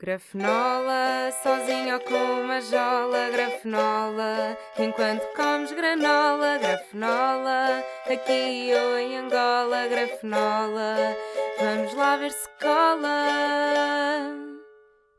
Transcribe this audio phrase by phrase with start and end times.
[0.00, 9.88] Grafenola, sozinho ou com uma jola, grafenola, enquanto comes granola, grafenola, aqui ou em Angola,
[9.88, 11.16] grafenola,
[11.58, 13.26] vamos lá ver se cola.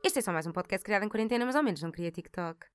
[0.02, 2.66] Este é só mais um podcast criado em quarentena, mas ao menos não queria TikTok.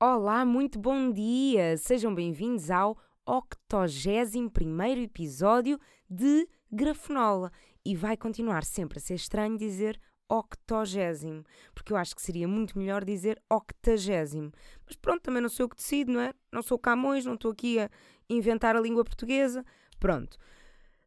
[0.00, 1.76] Olá, muito bom dia!
[1.76, 2.96] Sejam bem-vindos ao
[3.26, 5.76] 81 episódio
[6.08, 7.50] de Grafenola.
[7.84, 10.00] E vai continuar sempre a ser estranho dizer
[10.30, 11.44] octogésimo,
[11.74, 14.52] porque eu acho que seria muito melhor dizer octagésimo.
[14.86, 16.32] Mas pronto, também não sou eu que decido, não é?
[16.52, 17.90] Não sou Camões, não estou aqui a
[18.28, 19.64] inventar a língua portuguesa.
[19.98, 20.38] Pronto.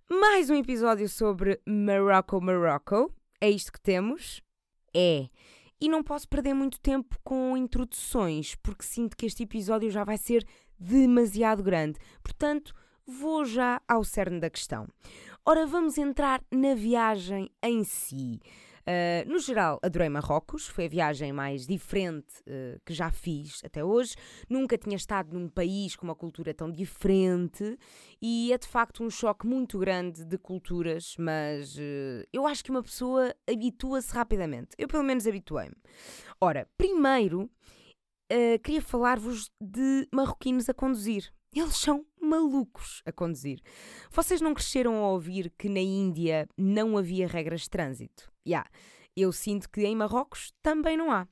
[0.09, 3.12] Mais um episódio sobre Morocco, Morocco.
[3.39, 4.41] É isto que temos?
[4.93, 5.29] É.
[5.79, 10.17] E não posso perder muito tempo com introduções, porque sinto que este episódio já vai
[10.17, 10.45] ser
[10.77, 11.99] demasiado grande.
[12.21, 12.73] Portanto,
[13.05, 14.87] vou já ao cerne da questão.
[15.45, 18.40] Ora, vamos entrar na viagem em si.
[18.83, 23.84] Uh, no geral, adorei Marrocos, foi a viagem mais diferente uh, que já fiz até
[23.84, 24.15] hoje.
[24.49, 27.77] Nunca tinha estado num país com uma cultura tão diferente
[28.21, 32.71] e é de facto um choque muito grande de culturas, mas uh, eu acho que
[32.71, 34.70] uma pessoa habitua-se rapidamente.
[34.77, 35.75] Eu, pelo menos, habituei-me.
[36.41, 37.49] Ora, primeiro.
[38.63, 41.31] queria falar-vos de marroquinos a conduzir.
[41.54, 43.62] Eles são malucos a conduzir.
[44.09, 48.32] Vocês não cresceram a ouvir que na Índia não havia regras de trânsito?
[48.46, 48.51] Já.
[48.51, 48.70] Yeah.
[49.15, 51.27] Eu sinto que em Marrocos também não há.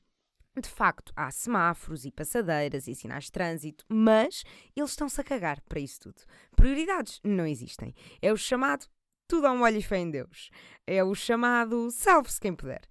[0.60, 4.44] De facto, há semáforos e passadeiras e sinais de trânsito, mas
[4.76, 6.22] eles estão-se a cagar para isso tudo.
[6.56, 7.96] Prioridades não existem.
[8.22, 8.86] É o chamado
[9.28, 10.52] tudo a um olho e fé em Deus.
[10.86, 12.82] É o chamado salve-se quem puder.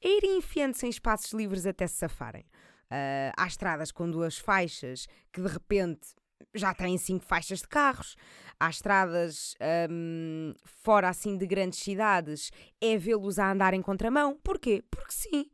[0.00, 2.44] É ir enfiando-se em espaços livres até se safarem.
[2.84, 6.14] Uh, há estradas com duas faixas que de repente
[6.58, 8.16] já têm cinco faixas de carros.
[8.60, 9.54] Há estradas
[9.90, 12.50] um, fora assim de grandes cidades,
[12.80, 14.36] é vê-los a andar em contramão.
[14.42, 14.82] Porquê?
[14.90, 15.50] Porque sim.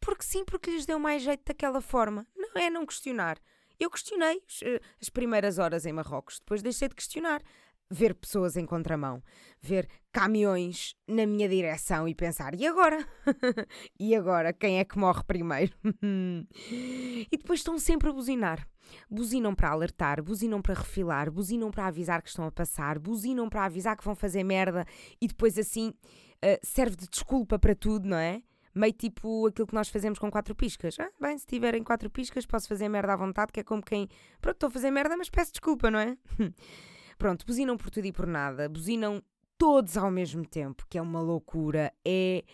[0.00, 2.26] Porque sim, porque lhes deu mais jeito daquela forma.
[2.34, 3.38] Não é não questionar.
[3.78, 7.42] Eu questionei eh, as primeiras horas em Marrocos, depois deixei de questionar
[7.90, 9.22] ver pessoas em contramão,
[9.60, 13.06] ver caminhões na minha direção e pensar: e agora?
[13.98, 14.52] e agora?
[14.52, 15.72] Quem é que morre primeiro?
[16.70, 18.66] e depois estão sempre a buzinar.
[19.10, 23.64] Buzinam para alertar, buzinam para refilar, buzinam para avisar que estão a passar, buzinam para
[23.64, 24.86] avisar que vão fazer merda
[25.20, 28.42] e depois assim uh, serve de desculpa para tudo, não é?
[28.72, 30.96] Meio tipo aquilo que nós fazemos com quatro piscas.
[31.00, 34.06] Ah, bem, se tiverem quatro piscas, posso fazer merda à vontade, que é como quem.
[34.40, 36.16] Pronto, estou a fazer merda, mas peço desculpa, não é?
[37.18, 39.22] Pronto, buzinam por tudo e por nada, buzinam
[39.56, 41.92] todos ao mesmo tempo, que é uma loucura.
[42.04, 42.44] É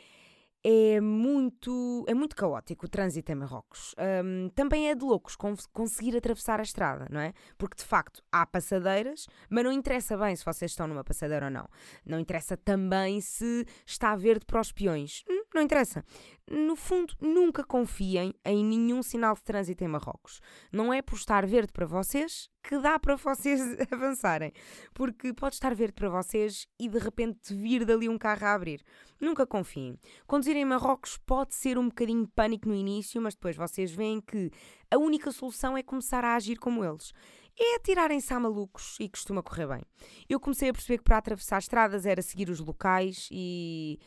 [0.64, 3.94] é muito, é muito caótico o trânsito em Marrocos.
[4.24, 5.36] Um, também é de loucos
[5.72, 7.32] conseguir atravessar a estrada, não é?
[7.58, 11.50] Porque de facto há passadeiras, mas não interessa bem se vocês estão numa passadeira ou
[11.50, 11.68] não.
[12.06, 15.24] Não interessa também se está verde para os peões.
[15.54, 16.04] Não interessa.
[16.50, 20.40] No fundo, nunca confiem em nenhum sinal de trânsito em Marrocos.
[20.72, 23.60] Não é por estar verde para vocês que dá para vocês
[23.92, 24.52] avançarem.
[24.94, 28.82] Porque pode estar verde para vocês e de repente vir dali um carro a abrir.
[29.20, 29.98] Nunca confiem.
[30.26, 34.50] Conduzir em Marrocos pode ser um bocadinho pânico no início, mas depois vocês veem que
[34.90, 37.12] a única solução é começar a agir como eles.
[37.58, 39.82] É atirarem-se a malucos e costuma correr bem.
[40.28, 43.98] Eu comecei a perceber que para atravessar estradas era seguir os locais e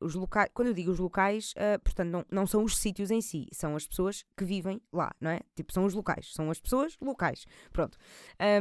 [0.00, 3.20] os locais, quando eu digo os locais, uh, portanto, não, não são os sítios em
[3.20, 5.40] si, são as pessoas que vivem lá, não é?
[5.54, 7.46] Tipo, são os locais, são as pessoas locais.
[7.72, 7.96] Pronto.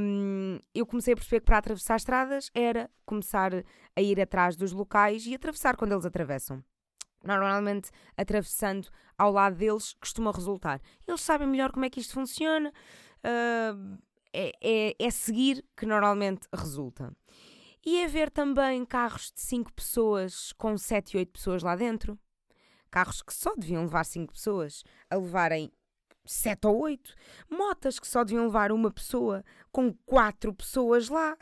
[0.02, 3.52] Um, eu comecei a perceber que para atravessar estradas era começar
[3.96, 6.64] a ir atrás dos locais e atravessar quando eles atravessam.
[7.24, 10.82] Normalmente, atravessando ao lado deles, costuma resultar.
[11.08, 13.98] Eles sabem melhor como é que isto funciona, uh,
[14.34, 17.14] é, é, é seguir que normalmente resulta.
[17.86, 22.20] E haver também carros de 5 pessoas com 7 e 8 pessoas lá dentro.
[22.92, 25.72] Carros que só deviam levar 5 pessoas, a levarem
[26.26, 27.16] 7 ou 8.
[27.50, 31.38] Motas que só deviam levar uma pessoa, com 4 pessoas lá.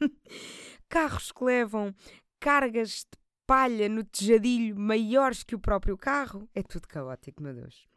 [0.88, 1.94] Carros que levam
[2.40, 6.48] cargas de palha no tejadilho maiores que o próprio carro.
[6.54, 7.93] É tudo caótico, meu Deus.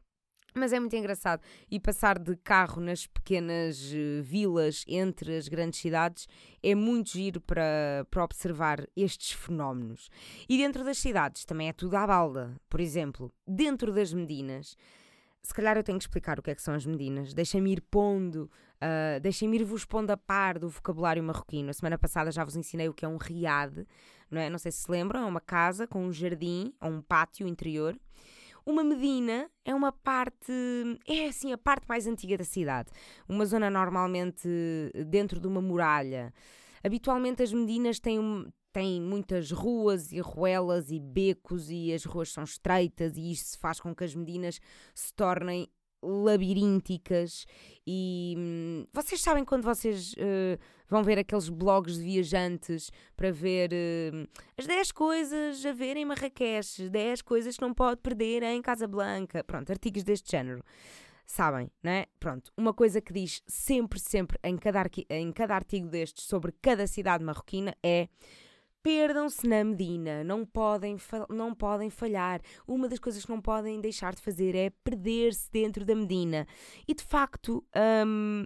[0.53, 1.41] Mas é muito engraçado.
[1.69, 6.27] E passar de carro nas pequenas uh, vilas entre as grandes cidades
[6.63, 10.09] é muito giro para, para observar estes fenómenos.
[10.49, 12.55] E dentro das cidades também é tudo à balda.
[12.69, 14.75] Por exemplo, dentro das Medinas,
[15.43, 17.33] se calhar eu tenho que explicar o que é que são as Medinas.
[17.33, 18.49] Deixem-me ir pondo,
[18.81, 21.69] uh, deixem-me ir-vos pondo a par do vocabulário marroquino.
[21.69, 23.87] A semana passada já vos ensinei o que é um riad,
[24.29, 24.49] não é?
[24.49, 27.97] Não sei se se lembram, é uma casa com um jardim ou um pátio interior
[28.67, 30.51] uma medina é uma parte,
[31.07, 32.91] é assim, a parte mais antiga da cidade.
[33.27, 34.45] Uma zona normalmente
[35.07, 36.33] dentro de uma muralha.
[36.83, 38.19] Habitualmente as medinas têm,
[38.73, 43.79] têm muitas ruas e ruelas e becos e as ruas são estreitas e isto faz
[43.79, 44.59] com que as Medinas
[44.93, 45.69] se tornem
[46.03, 47.45] labirínticas
[47.85, 50.59] e hum, vocês sabem quando vocês uh,
[50.89, 56.05] vão ver aqueles blogs de viajantes para ver uh, as 10 coisas a ver em
[56.05, 60.63] Marrakech, 10 coisas que não pode perder em Casablanca, pronto, artigos deste género.
[61.25, 62.05] Sabem, não é?
[62.19, 66.87] Pronto, uma coisa que diz sempre, sempre em cada, em cada artigo destes sobre cada
[66.87, 68.07] cidade marroquina é
[68.87, 70.95] Perdam-se na Medina, não podem,
[71.29, 72.39] não podem falhar.
[72.65, 76.47] Uma das coisas que não podem deixar de fazer é perder-se dentro da Medina.
[76.87, 77.65] E de facto,
[78.05, 78.45] um,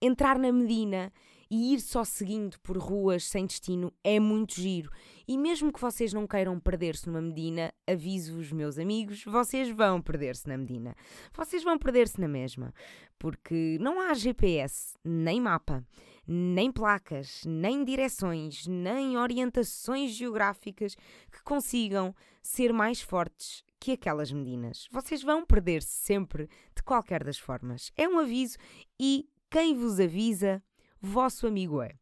[0.00, 1.12] entrar na Medina
[1.50, 4.90] e ir só seguindo por ruas sem destino é muito giro.
[5.26, 10.48] E mesmo que vocês não queiram perder-se numa Medina, aviso-vos, meus amigos, vocês vão perder-se
[10.48, 10.94] na Medina.
[11.32, 12.74] Vocês vão perder-se na mesma,
[13.18, 15.84] porque não há GPS, nem mapa
[16.30, 20.94] nem placas, nem direções, nem orientações geográficas
[21.32, 24.86] que consigam ser mais fortes que aquelas medinas.
[24.90, 27.90] Vocês vão perder-se sempre, de qualquer das formas.
[27.96, 28.58] É um aviso
[29.00, 30.62] e quem vos avisa,
[31.00, 31.92] vosso amigo é.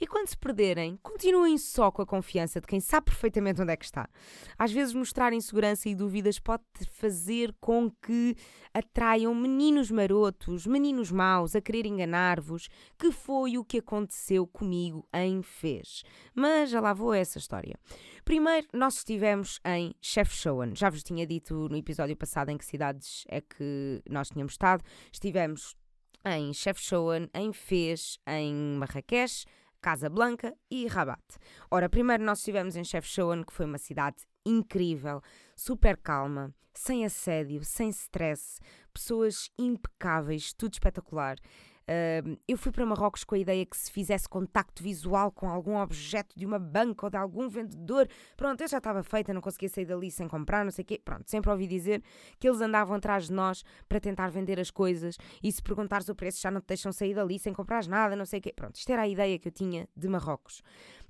[0.00, 3.76] E quando se perderem, continuem só com a confiança de quem sabe perfeitamente onde é
[3.76, 4.08] que está.
[4.58, 6.62] Às vezes, mostrar insegurança e dúvidas pode
[6.92, 8.34] fazer com que
[8.72, 12.68] atraiam meninos marotos, meninos maus a querer enganar-vos,
[12.98, 16.02] que foi o que aconteceu comigo em Fez.
[16.34, 17.78] Mas já lá vou a essa história.
[18.24, 20.74] Primeiro, nós estivemos em Chefchaouen.
[20.74, 24.84] Já vos tinha dito no episódio passado em que cidades é que nós tínhamos estado.
[25.12, 25.76] Estivemos
[26.24, 29.44] em Chefchaouen, em Fez, em Marrakech,
[29.80, 31.22] Casablanca e Rabat.
[31.70, 35.22] Ora, primeiro nós estivemos em Chefchaouen, que foi uma cidade incrível,
[35.56, 38.60] super calma, sem assédio, sem stress,
[38.92, 41.36] pessoas impecáveis, tudo espetacular.
[41.90, 45.76] Uh, eu fui para Marrocos com a ideia que se fizesse contacto visual com algum
[45.76, 49.68] objeto de uma banca ou de algum vendedor, pronto, eu já estava feita, não conseguia
[49.68, 51.00] sair dali sem comprar, não sei o quê.
[51.04, 52.00] Pronto, sempre ouvi dizer
[52.38, 56.14] que eles andavam atrás de nós para tentar vender as coisas e se perguntares o
[56.14, 58.52] preço já não te deixam sair dali sem comprar nada, não sei o quê.
[58.54, 60.62] Pronto, isto era a ideia que eu tinha de Marrocos.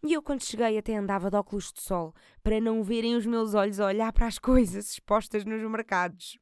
[0.03, 3.53] E eu, quando cheguei, até andava de óculos de sol para não verem os meus
[3.53, 6.39] olhos a olhar para as coisas expostas nos mercados.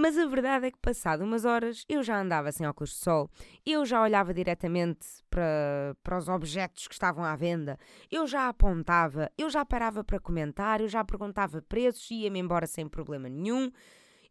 [0.00, 3.28] Mas a verdade é que, passado umas horas, eu já andava sem óculos de sol,
[3.66, 7.76] eu já olhava diretamente para, para os objetos que estavam à venda,
[8.08, 12.64] eu já apontava, eu já parava para comentar, eu já perguntava preços e ia-me embora
[12.64, 13.72] sem problema nenhum.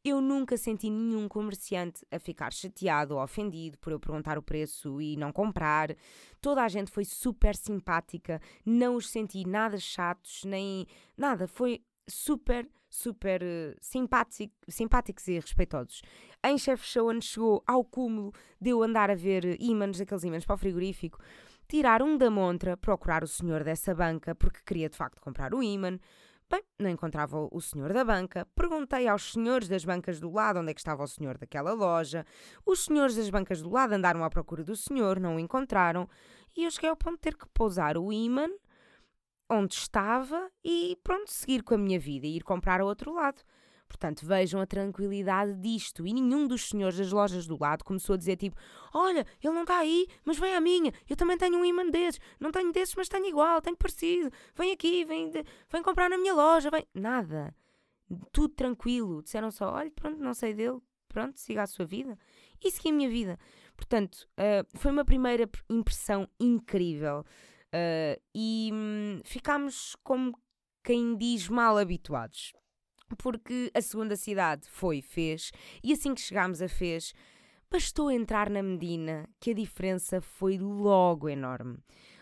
[0.06, 5.02] Eu nunca senti nenhum comerciante a ficar chateado ou ofendido por eu perguntar o preço
[5.02, 5.94] e não comprar.
[6.40, 10.88] Toda a gente foi super simpática, não os senti nada chatos, nem
[11.18, 11.46] nada.
[11.46, 16.02] Foi super super uh, simpático, simpáticos e respeitosos.
[16.44, 20.56] Em Chef Showan chegou ao cúmulo de eu andar a ver ímãs, aqueles ímãs para
[20.56, 21.20] o frigorífico,
[21.68, 25.62] tirar um da montra, procurar o senhor dessa banca, porque queria de facto comprar o
[25.62, 26.00] ímã.
[26.50, 28.48] Bem, não encontrava o senhor da banca.
[28.56, 32.26] Perguntei aos senhores das bancas do lado onde é que estava o senhor daquela loja.
[32.66, 36.08] Os senhores das bancas do lado andaram à procura do senhor, não o encontraram.
[36.56, 38.48] E eu cheguei ao ponto de ter que pousar o ímã
[39.50, 43.42] onde estava e pronto, seguir com a minha vida e ir comprar ao outro lado.
[43.88, 46.06] Portanto, vejam a tranquilidade disto.
[46.06, 48.56] E nenhum dos senhores das lojas do lado começou a dizer tipo:
[48.94, 50.92] Olha, ele não está aí, mas vem à minha.
[51.10, 52.20] Eu também tenho um imã desses.
[52.40, 54.30] Não tenho desses, mas tenho igual, tenho parecido.
[54.56, 56.70] Vem aqui, vem, vem comprar na minha loja.
[56.70, 56.86] Vem.
[56.94, 57.56] Nada.
[58.32, 59.24] Tudo tranquilo.
[59.24, 60.80] Disseram só: Olha, pronto, não sei dele.
[61.08, 62.18] Pronto, siga a sua vida.
[62.64, 63.40] E segui a minha vida.
[63.76, 67.24] Portanto, uh, foi uma primeira impressão incrível.
[67.78, 70.38] Uh, e hum, ficámos como
[70.84, 72.54] quem diz mal habituados.
[73.18, 75.52] Porque a segunda cidade foi Fez,
[75.84, 77.14] e assim que chegámos a Fez,
[77.70, 81.78] bastou entrar na Medina que a diferença foi logo enorme.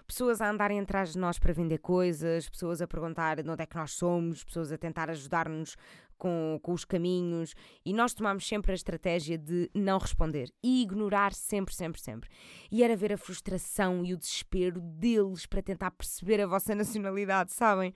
[0.07, 3.65] Pessoas a andarem atrás de nós para vender coisas, pessoas a perguntar de onde é
[3.65, 5.75] que nós somos, pessoas a tentar ajudar-nos
[6.17, 7.53] com, com os caminhos
[7.85, 12.29] e nós tomámos sempre a estratégia de não responder e ignorar sempre, sempre, sempre.
[12.71, 17.51] E era ver a frustração e o desespero deles para tentar perceber a vossa nacionalidade,
[17.51, 17.93] sabem?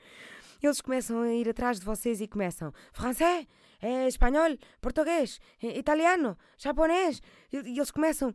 [0.61, 3.47] Eles começam a ir atrás de vocês e começam francês,
[3.81, 7.21] é, espanhol, português, italiano, japonês.
[7.51, 8.33] E eles começam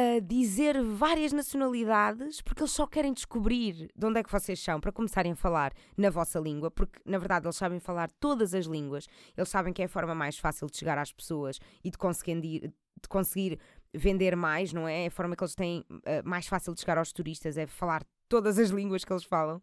[0.00, 4.80] a dizer várias nacionalidades porque eles só querem descobrir de onde é que vocês são
[4.80, 8.64] para começarem a falar na vossa língua, porque na verdade eles sabem falar todas as
[8.64, 11.98] línguas, eles sabem que é a forma mais fácil de chegar às pessoas e de
[11.98, 13.58] conseguir, de conseguir
[13.92, 15.04] vender mais, não é?
[15.04, 18.02] É a forma que eles têm uh, mais fácil de chegar aos turistas, é falar
[18.28, 19.60] todas as línguas que eles falam.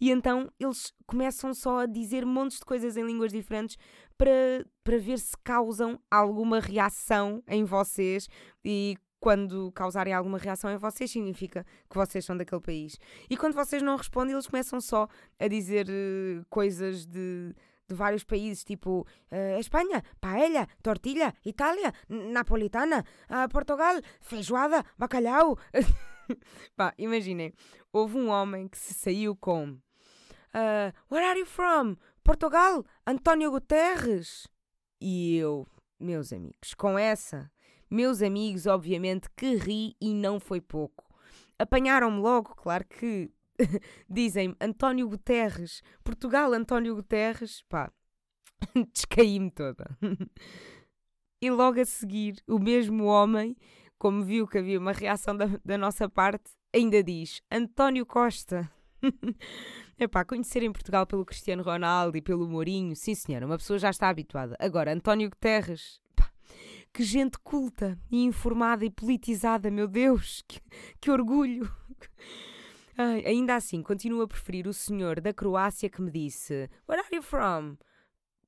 [0.00, 3.76] E então eles começam só a dizer montes de coisas em línguas diferentes
[4.16, 8.28] para, para ver se causam alguma reação em vocês
[8.64, 13.00] e quando causarem alguma reação em vocês, significa que vocês são daquele país.
[13.30, 15.08] E quando vocês não respondem, eles começam só
[15.40, 17.54] a dizer uh, coisas de,
[17.88, 19.00] de vários países, tipo
[19.32, 25.56] uh, Espanha, paella, tortilha, Itália, napolitana, uh, Portugal, feijoada, bacalhau.
[26.76, 27.54] Pá, imaginem,
[27.90, 31.96] houve um homem que se saiu com uh, Where are you from?
[32.22, 34.46] Portugal, António Guterres.
[35.00, 35.66] E eu,
[35.98, 37.50] meus amigos, com essa
[37.94, 41.04] meus amigos, obviamente, que ri e não foi pouco.
[41.58, 43.30] Apanharam-me logo, claro que
[44.10, 47.92] dizem-me António Guterres, Portugal António Guterres, pá,
[48.92, 49.96] descaí-me toda.
[51.40, 53.56] e logo a seguir, o mesmo homem,
[53.98, 58.70] como viu que havia uma reação da, da nossa parte, ainda diz António Costa.
[59.98, 63.90] Epá, conhecer em Portugal pelo Cristiano Ronaldo e pelo Mourinho, sim senhora, uma pessoa já
[63.90, 64.56] está habituada.
[64.58, 66.00] Agora, António Guterres,
[66.94, 70.60] que gente culta e informada e politizada, meu Deus, que,
[71.00, 71.68] que orgulho!
[72.96, 77.16] Ai, ainda assim, continuo a preferir o senhor da Croácia que me disse: Where are
[77.16, 77.76] you from?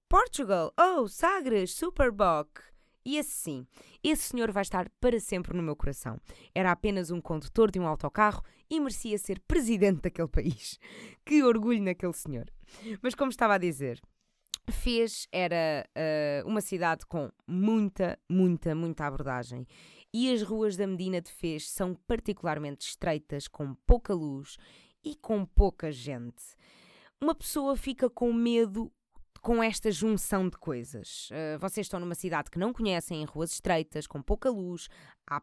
[0.09, 0.73] Portugal!
[0.79, 2.61] Oh, Sagres, Superboc!
[3.05, 3.67] E assim,
[4.03, 6.21] esse senhor vai estar para sempre no meu coração.
[6.55, 10.79] Era apenas um condutor de um autocarro e merecia ser presidente daquele país.
[11.27, 12.47] Que orgulho naquele senhor.
[13.03, 14.01] Mas como estava a dizer,
[14.73, 19.67] Fez era uh, uma cidade com muita, muita, muita abordagem.
[20.13, 24.57] E as ruas da Medina de Fez são particularmente estreitas, com pouca luz
[25.05, 26.43] e com pouca gente.
[27.21, 28.93] Uma pessoa fica com medo
[29.41, 31.31] com esta junção de coisas.
[31.31, 34.89] Uh, vocês estão numa cidade que não conhecem, em ruas estreitas, com pouca luz,
[35.31, 35.41] há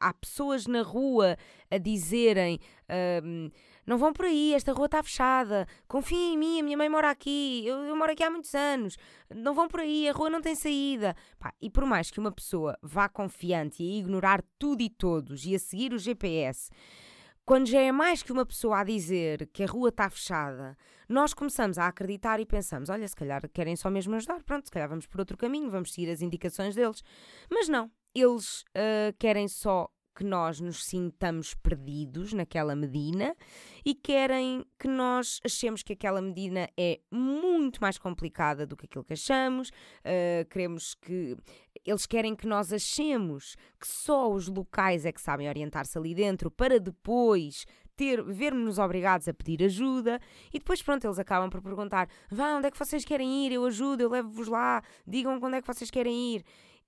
[0.00, 1.36] há pessoas na rua
[1.70, 3.50] a dizerem uh,
[3.86, 7.10] não vão por aí, esta rua está fechada, confiem em mim, a minha mãe mora
[7.10, 8.96] aqui, eu, eu, moro aqui há muitos anos,
[9.34, 11.14] não vão por aí, a rua não tem saída.
[11.38, 15.44] Pá, e por mais que uma pessoa vá confiante e a ignorar tudo e todos
[15.44, 16.70] e a seguir o GPS,
[17.44, 20.76] quando já é mais que uma pessoa a dizer que a rua está fechada,
[21.06, 24.70] nós começamos a acreditar e pensamos: olha, se calhar querem só mesmo ajudar, pronto, se
[24.70, 27.02] calhar vamos por outro caminho, vamos seguir as indicações deles.
[27.50, 33.36] Mas não, eles uh, querem só que nós nos sintamos perdidos naquela Medina
[33.84, 39.04] e querem que nós achemos que aquela Medina é muito mais complicada do que aquilo
[39.04, 39.70] que achamos.
[39.70, 41.36] Uh, queremos que
[41.84, 46.50] eles querem que nós achemos que só os locais é que sabem orientar-se ali dentro
[46.50, 47.64] para depois
[47.96, 50.20] ter, vermos-nos obrigados a pedir ajuda
[50.52, 53.52] e depois, pronto, eles acabam por perguntar: vá, onde é que vocês querem ir?
[53.52, 56.44] Eu ajudo, eu levo-vos lá, digam onde é que vocês querem ir.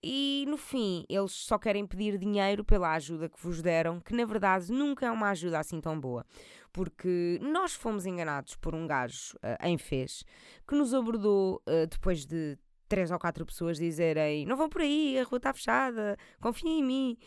[0.09, 4.25] E no fim, eles só querem pedir dinheiro pela ajuda que vos deram, que na
[4.25, 6.25] verdade nunca é uma ajuda assim tão boa.
[6.73, 10.25] Porque nós fomos enganados por um gajo uh, em Fez
[10.69, 12.57] que nos abordou uh, depois de
[12.89, 16.85] três ou quatro pessoas dizerem: Não vão por aí, a rua está fechada, confiem em
[16.85, 17.19] mim.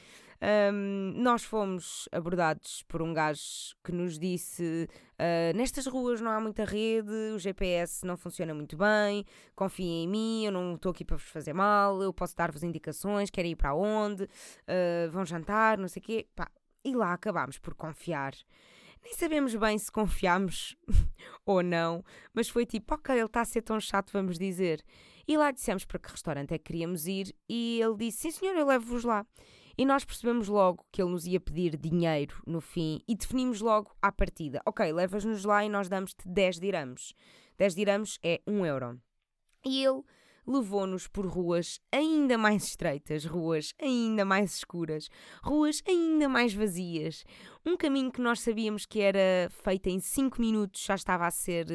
[0.42, 4.88] Um, nós fomos abordados por um gajo que nos disse:
[5.20, 10.08] uh, Nestas ruas não há muita rede, o GPS não funciona muito bem, confiem em
[10.08, 13.56] mim, eu não estou aqui para vos fazer mal, eu posso dar-vos indicações, querem ir
[13.58, 16.28] para onde, uh, vão jantar, não sei o quê.
[16.34, 16.50] Pá,
[16.86, 18.34] e lá acabámos por confiar.
[19.04, 20.76] Nem sabemos bem se confiámos
[21.46, 22.04] ou não,
[22.34, 24.84] mas foi tipo, ok, ele está a ser tão chato, vamos dizer.
[25.28, 28.56] E lá dissemos para que restaurante é que queríamos ir e ele disse, sim senhor,
[28.56, 29.26] eu levo-vos lá.
[29.80, 33.96] E nós percebemos logo que ele nos ia pedir dinheiro no fim e definimos logo
[34.02, 37.14] à partida: ok, levas-nos lá e nós damos-te 10 dirhams.
[37.58, 39.02] 10 dirhams é 1 euro.
[39.66, 40.02] E ele
[40.46, 45.08] levou-nos por ruas ainda mais estreitas, ruas ainda mais escuras,
[45.42, 47.24] ruas ainda mais vazias.
[47.66, 51.68] Um caminho que nós sabíamos que era feito em 5 minutos já estava a ser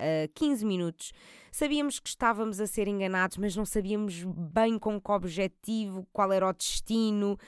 [0.00, 1.12] uh, uh, 15 minutos.
[1.52, 6.48] Sabíamos que estávamos a ser enganados, mas não sabíamos bem com que objetivo, qual era
[6.48, 7.38] o destino.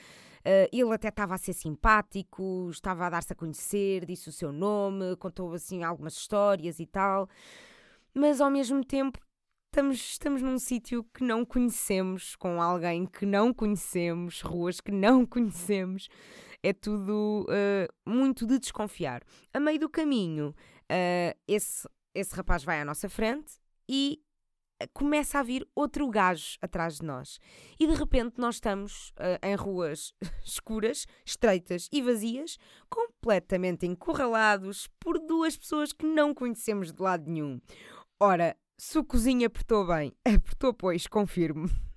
[0.41, 4.53] Uh, ele até estava a ser simpático, estava a dar-se a conhecer, disse o seu
[4.53, 7.29] nome, contou assim algumas histórias e tal,
[8.13, 9.21] mas ao mesmo tempo
[9.73, 15.25] estamos, estamos num sítio que não conhecemos, com alguém que não conhecemos, ruas que não
[15.27, 16.09] conhecemos.
[16.63, 19.23] É tudo uh, muito de desconfiar.
[19.53, 20.55] A meio do caminho,
[20.91, 23.55] uh, esse, esse rapaz vai à nossa frente
[23.89, 24.21] e
[24.83, 27.39] eh, começa a vir outro gajo atrás de nós.
[27.79, 30.13] E de repente nós estamos uh, em ruas
[30.45, 32.59] escuras, estreitas e vazias,
[32.91, 37.61] completamente encurralados por duas pessoas que não conhecemos de lado nenhum.
[38.21, 41.69] Ora, se o cozinho apertou bem, apertou pois, confirmo.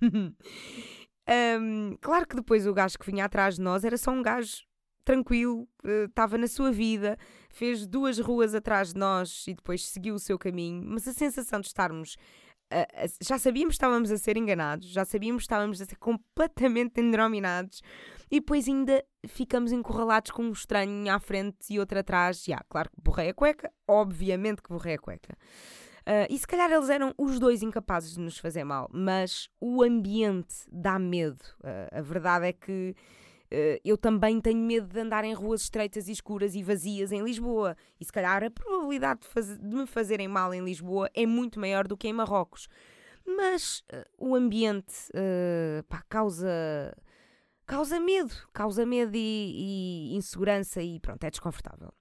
[1.60, 4.64] um, claro que depois o gajo que vinha atrás de nós era só um gajo
[5.04, 5.68] tranquilo,
[6.08, 7.16] estava uh, na sua vida,
[7.56, 11.58] fez duas ruas atrás de nós e depois seguiu o seu caminho, mas a sensação
[11.60, 12.16] de estarmos.
[13.20, 17.80] Já sabíamos que estávamos a ser enganados, já sabíamos que estávamos a ser completamente endrominados,
[18.30, 22.44] e depois ainda ficamos encurralados com um estranho à frente e outro atrás.
[22.44, 25.38] Já, claro que borrei a cueca, obviamente que borrei a cueca.
[26.00, 29.82] Uh, e se calhar eles eram os dois incapazes de nos fazer mal, mas o
[29.82, 31.42] ambiente dá medo.
[31.60, 32.94] Uh, a verdade é que
[33.84, 37.76] eu também tenho medo de andar em ruas estreitas e escuras e vazias em Lisboa.
[38.00, 41.60] E se calhar a probabilidade de, faz de me fazerem mal em Lisboa é muito
[41.60, 42.68] maior do que em Marrocos.
[43.26, 43.82] Mas
[44.16, 44.94] o ambiente
[45.88, 46.96] pá, causa,
[47.66, 51.92] causa medo, causa medo e, e insegurança e pronto, é desconfortável.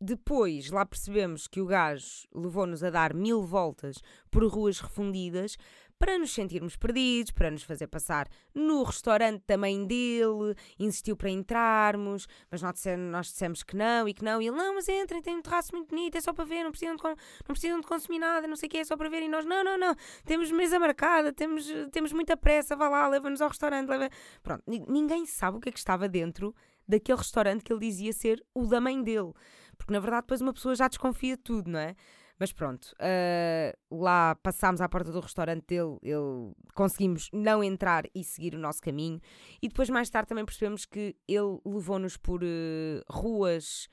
[0.00, 5.56] Depois lá percebemos que o gajo levou-nos a dar mil voltas por ruas refundidas
[6.02, 12.26] para nos sentirmos perdidos, para nos fazer passar no restaurante também dele, insistiu para entrarmos,
[12.50, 15.22] mas nós dissemos, nós dissemos que não e que não, e ele, não, mas entrem,
[15.22, 17.14] tem um terraço muito bonito, é só para ver, não precisam de, não
[17.46, 19.62] precisam de consumir nada, não sei o que, é só para ver, e nós, não,
[19.62, 19.94] não, não,
[20.24, 24.10] temos mesa marcada, temos, temos muita pressa, vá lá, leva-nos ao restaurante, leva...
[24.42, 26.52] Pronto, ninguém sabe o que é que estava dentro
[26.88, 29.32] daquele restaurante que ele dizia ser o da mãe dele.
[29.76, 31.94] Porque na verdade depois uma pessoa já desconfia de tudo, não é?
[32.42, 38.24] Mas pronto, uh, lá passámos à porta do restaurante dele, ele, conseguimos não entrar e
[38.24, 39.20] seguir o nosso caminho.
[39.62, 43.88] E depois, mais tarde, também percebemos que ele levou-nos por uh, ruas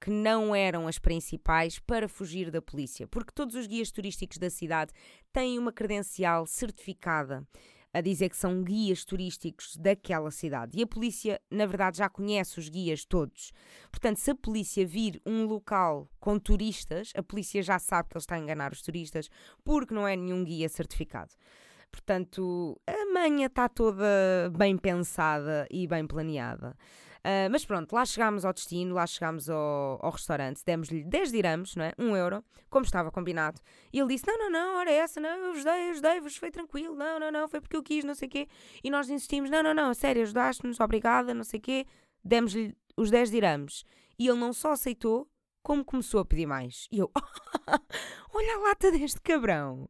[0.00, 4.50] que não eram as principais para fugir da polícia, porque todos os guias turísticos da
[4.50, 4.92] cidade
[5.32, 7.46] têm uma credencial certificada
[7.92, 10.78] a dizer que são guias turísticos daquela cidade.
[10.78, 13.52] E a polícia, na verdade, já conhece os guias todos.
[13.90, 18.22] Portanto, se a polícia vir um local com turistas, a polícia já sabe que ele
[18.22, 19.28] está a enganar os turistas
[19.62, 21.32] porque não é nenhum guia certificado.
[21.90, 26.74] Portanto, a manha está toda bem pensada e bem planeada.
[27.24, 31.76] Uh, mas pronto, lá chegámos ao destino, lá chegámos ao, ao restaurante, demos-lhe 10 dirhams,
[31.76, 31.92] não é?
[31.96, 33.60] 1 euro, como estava combinado.
[33.92, 36.50] E ele disse: Não, não, não, ora é essa, não, eu vos dei, ajudei-vos, foi
[36.50, 38.48] tranquilo, não, não, não, foi porque eu quis, não sei o quê.
[38.82, 41.86] E nós insistimos: Não, não, não, sério, ajudaste-nos, obrigada, não sei o quê.
[42.24, 43.84] Demos-lhe os 10 dirhams.
[44.18, 45.28] E ele não só aceitou,
[45.62, 46.88] como começou a pedir mais.
[46.90, 47.10] E eu,
[48.34, 49.88] olha a lata deste cabrão.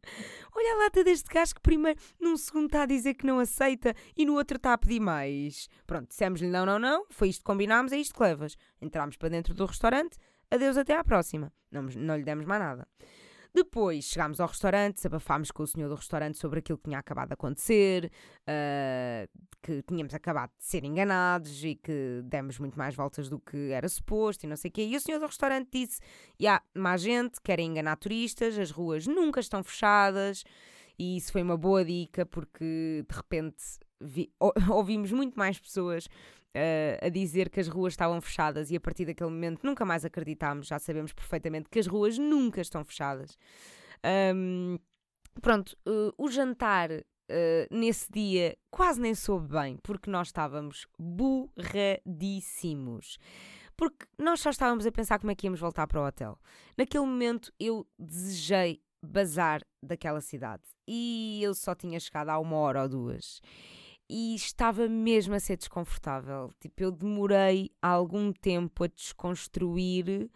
[0.54, 3.94] Olha a lata deste gajo que primeiro, num segundo está a dizer que não aceita
[4.16, 5.68] e no outro está a pedir mais.
[5.86, 8.56] Pronto, dissemos-lhe não, não, não, foi isto que combinámos, é isto que levas.
[8.80, 10.18] Entramos para dentro do restaurante,
[10.50, 11.52] adeus até à próxima.
[11.70, 12.86] Não, não lhe demos mais nada.
[13.54, 17.28] Depois chegámos ao restaurante, desabafámos com o senhor do restaurante sobre aquilo que tinha acabado
[17.28, 18.10] de acontecer,
[18.42, 19.28] uh,
[19.62, 23.86] que tínhamos acabado de ser enganados e que demos muito mais voltas do que era
[23.90, 24.86] suposto e não sei o quê.
[24.86, 26.00] E o senhor do restaurante disse:
[26.40, 30.44] Ya, yeah, má gente, querem enganar turistas, as ruas nunca estão fechadas.
[30.98, 33.62] E isso foi uma boa dica porque de repente
[34.00, 34.32] vi,
[34.70, 36.08] ouvimos muito mais pessoas
[37.00, 40.66] a dizer que as ruas estavam fechadas e a partir daquele momento nunca mais acreditámos,
[40.66, 43.38] já sabemos perfeitamente que as ruas nunca estão fechadas.
[44.34, 44.78] Um,
[45.40, 46.90] pronto, uh, o jantar
[47.30, 53.16] Uh, nesse dia quase nem soube bem, porque nós estávamos burradíssimos.
[53.74, 56.38] Porque nós só estávamos a pensar como é que íamos voltar para o hotel.
[56.76, 62.82] Naquele momento eu desejei bazar daquela cidade e eu só tinha chegado há uma hora
[62.82, 63.40] ou duas
[64.12, 66.50] e estava mesmo a ser desconfortável.
[66.60, 70.30] Tipo, eu demorei algum tempo a desconstruir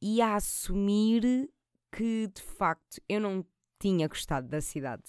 [0.00, 1.50] e a assumir
[1.90, 3.44] que de facto eu não
[3.80, 5.02] tinha gostado da cidade.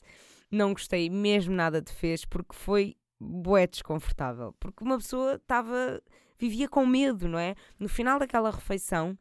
[0.49, 4.55] Não gostei mesmo nada de fez porque foi bué desconfortável.
[4.59, 6.01] Porque uma pessoa estava.
[6.39, 7.53] vivia com medo, não é?
[7.77, 9.15] No final daquela refeição,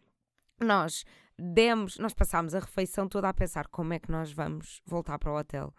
[0.58, 1.04] nós
[1.38, 5.30] demos, nós passámos a refeição toda a pensar como é que nós vamos voltar para
[5.30, 5.74] o hotel.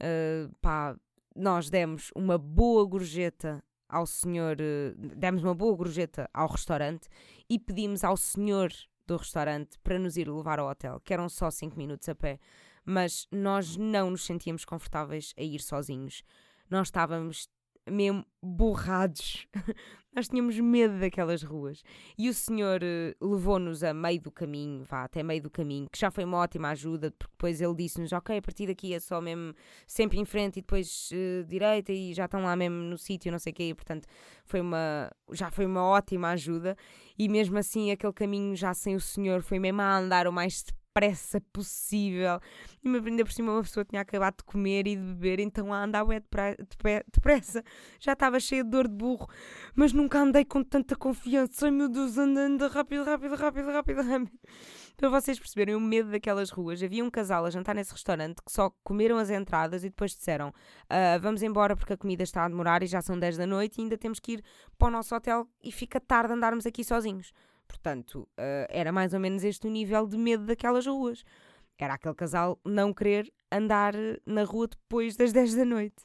[0.00, 0.96] Uh, pá,
[1.36, 7.08] nós demos uma boa gorjeta ao senhor, eh, demos uma boa gorjeta ao restaurante
[7.48, 8.72] e pedimos ao senhor
[9.06, 12.40] do restaurante para nos ir levar ao hotel, que eram só 5 minutos a pé,
[12.84, 16.22] mas nós não nos sentíamos confortáveis a ir sozinhos.
[16.68, 17.48] Nós estávamos
[17.90, 19.46] mesmo borrados.
[20.14, 21.82] Nós tínhamos medo daquelas ruas.
[22.16, 25.98] E o senhor uh, levou-nos a meio do caminho, vá até meio do caminho, que
[25.98, 29.20] já foi uma ótima ajuda, porque depois ele disse-nos: Ok, a partir daqui é só
[29.20, 29.54] mesmo
[29.86, 33.38] sempre em frente e depois uh, direita e já estão lá mesmo no sítio, não
[33.38, 33.68] sei o quê.
[33.68, 34.08] E, portanto,
[34.46, 36.78] foi uma, já foi uma ótima ajuda.
[37.18, 40.64] E mesmo assim, aquele caminho já sem o senhor foi mesmo a andar o mais
[40.96, 42.40] depressa possível.
[42.82, 45.84] E ainda por cima uma pessoa tinha acabado de comer e de beber, então a
[45.84, 46.22] andar ué,
[47.12, 47.62] depressa.
[48.00, 49.28] Já estava cheia de dor de burro,
[49.74, 51.66] mas nunca andei com tanta confiança.
[51.66, 54.38] Ai meu Deus, andando rápido, rápido, rápido, rápido, rápido.
[54.96, 58.50] Para vocês perceberem o medo daquelas ruas, havia um casal a jantar nesse restaurante que
[58.50, 62.48] só comeram as entradas e depois disseram: uh, Vamos embora porque a comida está a
[62.48, 64.44] demorar e já são 10 da noite e ainda temos que ir
[64.78, 67.32] para o nosso hotel e fica tarde andarmos aqui sozinhos.
[67.66, 71.24] Portanto, uh, era mais ou menos este o nível de medo daquelas ruas.
[71.78, 76.04] Era aquele casal não querer andar na rua depois das 10 da noite.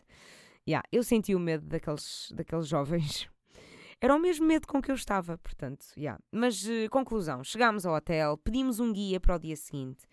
[0.68, 3.28] Yeah, eu senti o medo daqueles, daqueles jovens.
[4.00, 6.20] Era o mesmo medo com que eu estava, portanto, yeah.
[6.32, 10.06] Mas, uh, conclusão, chegámos ao hotel, pedimos um guia para o dia seguinte.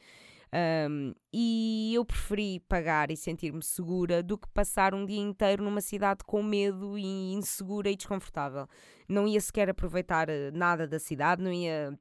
[0.50, 5.80] Um, e eu preferi pagar e sentir-me segura do que passar um dia inteiro numa
[5.80, 8.66] cidade com medo e insegura e desconfortável.
[9.08, 11.98] Não ia sequer aproveitar eh, nada da cidade, não ia,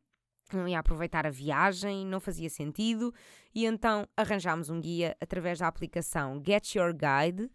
[0.54, 3.14] não ia aproveitar a viagem, não fazia sentido.
[3.54, 7.52] E então arranjámos um guia através da aplicação Get Your Guide.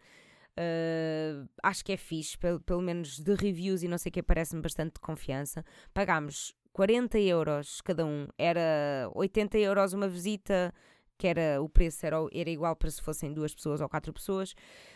[0.52, 4.22] Uh, acho que é fixe, pelo, pelo menos de reviews e não sei o que,
[4.22, 5.64] parece-me bastante de confiança.
[5.94, 10.72] Pagámos 40 euros cada um, era 80 euros uma visita,
[11.18, 14.54] que era o preço era, era igual para se fossem duas pessoas ou quatro pessoas.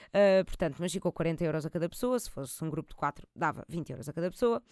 [0.09, 2.19] Uh, portanto, mas ficou 40 euros a cada pessoa.
[2.19, 4.62] Se fosse um grupo de quatro, dava 20 euros a cada pessoa.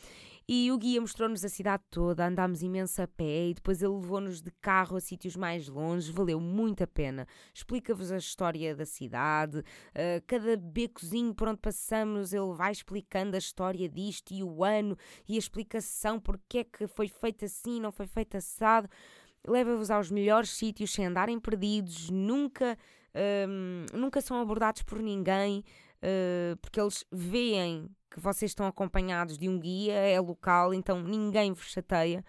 [0.49, 4.40] E o guia mostrou-nos a cidade toda, andámos imenso a pé e depois ele levou-nos
[4.40, 6.12] de carro a sítios mais longe.
[6.12, 7.27] Valeu muito a pena.
[7.53, 13.38] Explica-vos a história da cidade, uh, cada becozinho por onde passamos, ele vai explicando a
[13.38, 14.97] história disto e o ano
[15.29, 18.88] e a explicação porque é que foi feito assim, não foi feito assado
[19.47, 22.79] leva-vos aos melhores sítios sem andarem perdidos, nunca
[23.48, 25.64] um, nunca são abordados por ninguém,
[26.03, 31.53] uh, porque eles veem que vocês estão acompanhados de um guia, é local, então ninguém
[31.53, 32.24] vos chateia.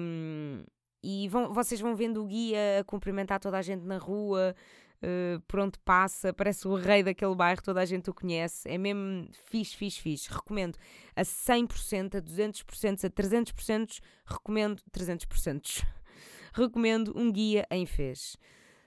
[0.00, 0.64] Um,
[1.02, 4.54] e vão, vocês vão vendo o guia a cumprimentar toda a gente na rua,
[5.02, 8.68] uh, por onde passa, parece o rei daquele bairro, toda a gente o conhece.
[8.68, 10.30] É mesmo fixe, fixe, fixe.
[10.30, 10.78] Recomendo
[11.16, 14.00] a 100%, a 200%, a 300%.
[14.24, 15.84] Recomendo 300%.
[16.54, 18.36] recomendo um guia em Fez.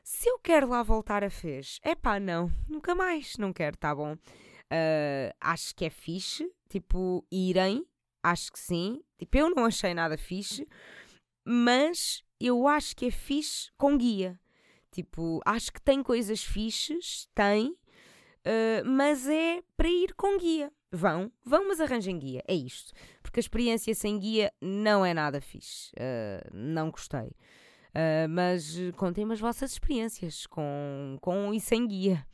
[0.08, 3.94] Se eu quero lá voltar a Fez, é pá, não, nunca mais, não quero, tá
[3.96, 4.14] bom.
[4.14, 7.84] Uh, acho que é fixe, tipo, irem,
[8.22, 9.02] acho que sim.
[9.18, 10.68] Tipo, eu não achei nada fixe,
[11.44, 14.40] mas eu acho que é fixe com guia.
[14.92, 20.72] Tipo, acho que tem coisas fixes, tem, uh, mas é para ir com guia.
[20.92, 22.44] Vão, vão, mas arranjem guia.
[22.48, 22.94] É isto.
[23.24, 25.92] Porque a experiência sem guia não é nada fixe.
[25.94, 27.36] Uh, não gostei.
[27.96, 32.28] Uh, mas contem-me as vossas experiências com, com e sem guia.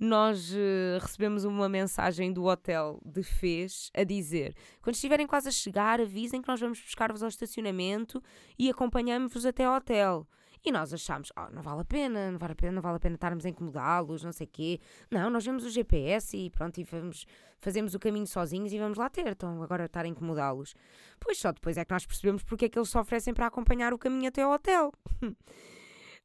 [0.00, 5.52] Nós uh, recebemos uma mensagem do hotel de Fez a dizer: quando estiverem quase a
[5.52, 8.20] chegar, avisem que nós vamos buscar-vos ao estacionamento
[8.58, 10.26] e acompanhamos-vos até ao hotel.
[10.64, 13.00] E nós achámos, oh, não vale a pena, não vale a pena, não vale a
[13.00, 14.80] pena estarmos a incomodá-los, não sei o quê.
[15.10, 17.26] Não, nós vemos o GPS e pronto, e vamos,
[17.58, 19.26] fazemos o caminho sozinhos e vamos lá ter.
[19.26, 20.74] Então agora estar a incomodá-los.
[21.18, 23.94] Pois só depois é que nós percebemos porque é que eles só oferecem para acompanhar
[23.94, 24.92] o caminho até ao hotel.
[25.22, 25.32] uh,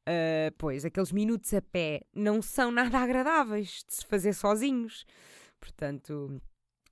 [0.58, 5.06] pois, aqueles minutos a pé não são nada agradáveis de se fazer sozinhos.
[5.58, 6.40] Portanto,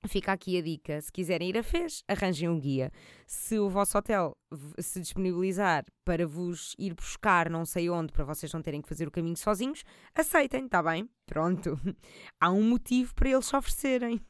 [0.07, 2.91] Fica aqui a dica: se quiserem ir a Fez, arranjem um guia.
[3.25, 4.35] Se o vosso hotel
[4.79, 9.07] se disponibilizar para vos ir buscar não sei onde, para vocês não terem que fazer
[9.07, 11.09] o caminho sozinhos, aceitem, está bem?
[11.25, 11.79] Pronto.
[12.39, 14.21] Há um motivo para eles oferecerem.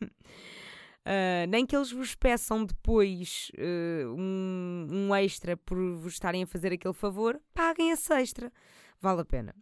[1.06, 6.48] Uh, nem que eles vos peçam depois uh, um, um extra por vos estarem a
[6.48, 8.52] fazer aquele favor, paguem esse extra.
[9.02, 9.54] Vale a pena.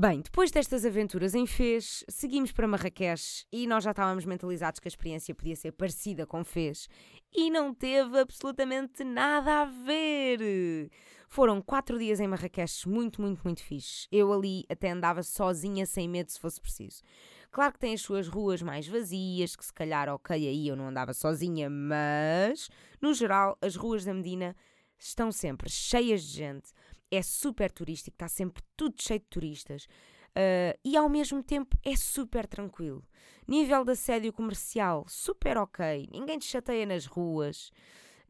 [0.00, 4.88] Bem, depois destas aventuras em Fez, seguimos para Marrakech e nós já estávamos mentalizados que
[4.88, 6.88] a experiência podia ser parecida com Fez
[7.30, 10.90] e não teve absolutamente nada a ver.
[11.28, 14.08] Foram quatro dias em Marrakech muito, muito, muito fixe.
[14.10, 17.02] Eu ali até andava sozinha, sem medo se fosse preciso.
[17.50, 20.88] Claro que tem as suas ruas mais vazias, que se calhar, ok, aí eu não
[20.88, 22.70] andava sozinha, mas
[23.02, 24.56] no geral as ruas da Medina
[24.98, 26.72] estão sempre cheias de gente
[27.10, 29.86] é super turístico, está sempre tudo cheio de turistas.
[30.30, 33.04] Uh, e ao mesmo tempo é super tranquilo.
[33.48, 36.08] Nível de assédio comercial, super ok.
[36.12, 37.70] Ninguém te chateia nas ruas.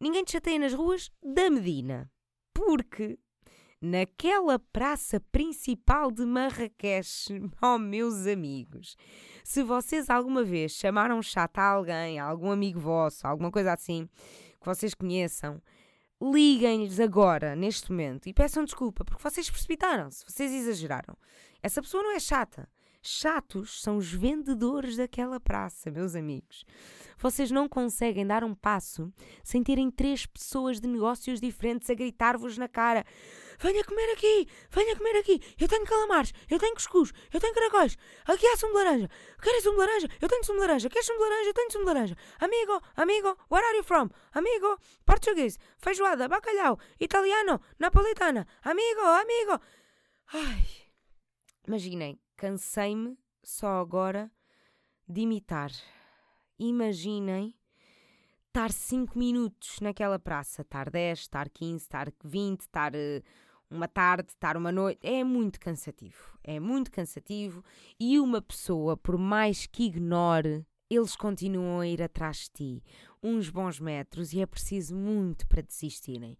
[0.01, 2.11] Ninguém te chateia nas ruas da Medina.
[2.55, 3.19] Porque
[3.83, 7.27] naquela praça principal de Marrakech,
[7.63, 8.97] oh meus amigos,
[9.45, 14.09] se vocês alguma vez chamaram chato a alguém, a algum amigo vosso, alguma coisa assim,
[14.59, 15.61] que vocês conheçam,
[16.21, 21.17] liguem-lhes agora, neste momento, e peçam desculpa, porque vocês precipitaram-se, vocês exageraram.
[21.63, 22.69] Essa pessoa não é chata.
[23.03, 26.67] Chatos são os vendedores daquela praça, meus amigos.
[27.17, 29.11] Vocês não conseguem dar um passo
[29.43, 33.07] sem terem três pessoas de negócios diferentes a gritar-vos na cara:
[33.59, 35.41] Venha comer aqui, venha comer aqui.
[35.59, 37.97] Eu tenho calamares, eu tenho cuscuz, eu tenho caracóis.
[38.27, 39.09] Aqui há sumo de laranja.
[39.43, 40.09] Queres sumo de laranja?
[40.21, 40.89] Eu tenho sumo de laranja.
[40.91, 41.49] Queres sumo de laranja?
[41.49, 42.17] Eu tenho sumo de laranja.
[42.39, 44.11] Amigo, amigo, where are you from?
[44.33, 48.47] Amigo, português, feijoada, bacalhau, italiano, napolitana.
[48.63, 49.59] Amigo, amigo.
[50.35, 50.67] Ai,
[51.67, 54.33] imaginem cansei-me só agora
[55.07, 55.71] de imitar.
[56.59, 57.55] Imaginem
[58.47, 63.23] estar 5 minutos naquela praça, estar 10, estar 15, estar 20, estar uh,
[63.71, 65.07] uma tarde, estar uma noite.
[65.07, 66.39] É muito cansativo.
[66.43, 67.63] É muito cansativo.
[67.99, 72.85] E uma pessoa, por mais que ignore, eles continuam a ir atrás de ti.
[73.23, 76.39] Uns bons metros e é preciso muito para desistirem.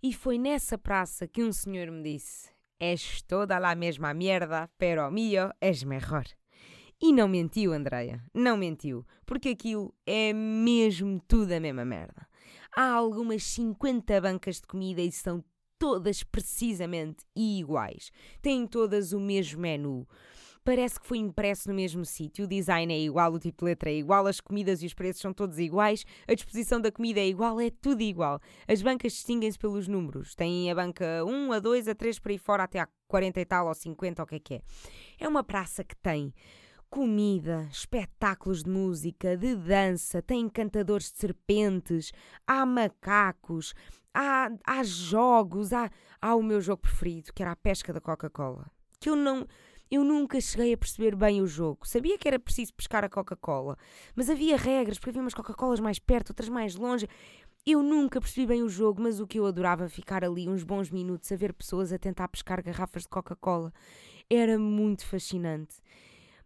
[0.00, 5.10] E foi nessa praça que um senhor me disse: És toda lá mesma merda, pero
[5.10, 6.24] mío és melhor.
[7.00, 12.26] E não mentiu, Andreia, não mentiu, porque aquilo é mesmo tudo a mesma merda.
[12.74, 15.44] Há algumas 50 bancas de comida e são
[15.78, 18.10] todas precisamente iguais.
[18.40, 20.06] Têm todas o mesmo menu.
[20.64, 23.90] Parece que foi impresso no mesmo sítio, o design é igual, o tipo de letra
[23.90, 27.28] é igual, as comidas e os preços são todos iguais, a disposição da comida é
[27.28, 28.40] igual, é tudo igual.
[28.66, 30.34] As bancas distinguem-se pelos números.
[30.34, 33.44] Têm a banca 1, a 2, a 3, por aí fora, até a 40 e
[33.44, 34.62] tal, ou 50, ou o que é que é.
[35.20, 36.32] É uma praça que tem
[36.88, 42.12] comida, espetáculos de música, de dança, tem encantadores de serpentes,
[42.46, 43.74] há macacos,
[44.14, 45.90] há, há jogos, há,
[46.22, 48.70] há o meu jogo preferido, que era a pesca da Coca-Cola.
[49.00, 49.46] Que eu não.
[49.94, 51.86] Eu nunca cheguei a perceber bem o jogo.
[51.86, 53.78] Sabia que era preciso pescar a Coca-Cola,
[54.16, 57.06] mas havia regras, porque havia umas Coca-Colas mais perto, outras mais longe.
[57.64, 60.90] Eu nunca percebi bem o jogo, mas o que eu adorava ficar ali uns bons
[60.90, 63.72] minutos a ver pessoas a tentar pescar garrafas de Coca-Cola.
[64.28, 65.76] Era muito fascinante.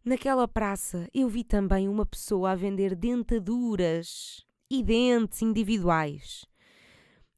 [0.05, 6.45] Naquela praça eu vi também uma pessoa a vender dentaduras e dentes individuais.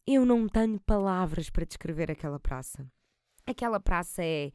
[0.04, 2.84] Eu não tenho palavras para descrever aquela praça.
[3.46, 4.50] Aquela praça é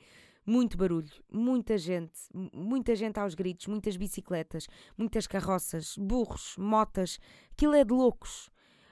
[0.45, 2.13] muito barulho, muita gente,
[2.53, 7.19] muita gente aos gritos, muitas bicicletas, muitas carroças, burros, motas.
[7.51, 8.49] Aquilo é de loucos.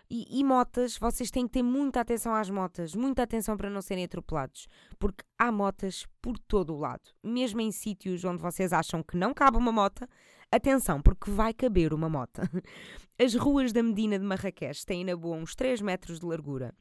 [0.10, 3.82] E, e, motas, vocês têm que ter muita atenção às motas, muita atenção para não
[3.82, 4.68] serem atropelados,
[5.00, 9.34] porque há motas por todo o lado, mesmo em sítios onde vocês acham que não
[9.34, 10.08] cabe uma mota.
[10.52, 12.48] Atenção, porque vai caber uma mota.
[13.20, 16.76] As ruas da Medina de Marrakech têm na boa uns 3 metros de largura.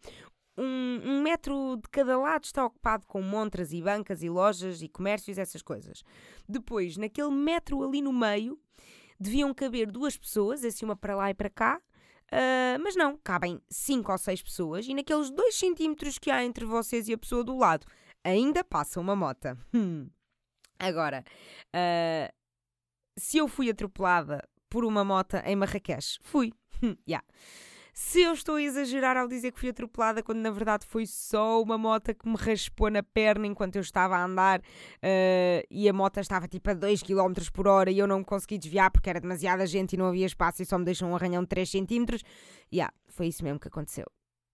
[0.56, 4.88] Um, um, metro de cada lado está ocupado com montras e bancas e lojas e
[4.88, 6.02] comércios, essas coisas.
[6.48, 8.60] Depois, naquele metro ali no meio,
[9.18, 11.80] deviam caber duas pessoas, assim uma para lá e para cá,
[12.32, 16.64] Uh, mas não, cabem 5 ou 6 pessoas e naqueles 2 centímetros que há entre
[16.64, 17.86] vocês e a pessoa do lado
[18.24, 19.54] ainda passa uma mota.
[19.74, 20.08] Hum.
[20.78, 21.22] Agora,
[21.76, 22.32] uh,
[23.18, 26.54] se eu fui atropelada por uma mota em Marrakech, fui.
[27.06, 27.22] yeah
[27.92, 31.60] se eu estou a exagerar ao dizer que fui atropelada, quando na verdade foi só
[31.62, 35.92] uma moto que me raspou na perna enquanto eu estava a andar uh, e a
[35.92, 39.20] moto estava tipo a 2 km por hora e eu não consegui desviar porque era
[39.20, 42.18] demasiada gente e não havia espaço e só me deixou um arranhão de 3 cm.
[42.72, 44.06] Yeah, foi isso mesmo que aconteceu.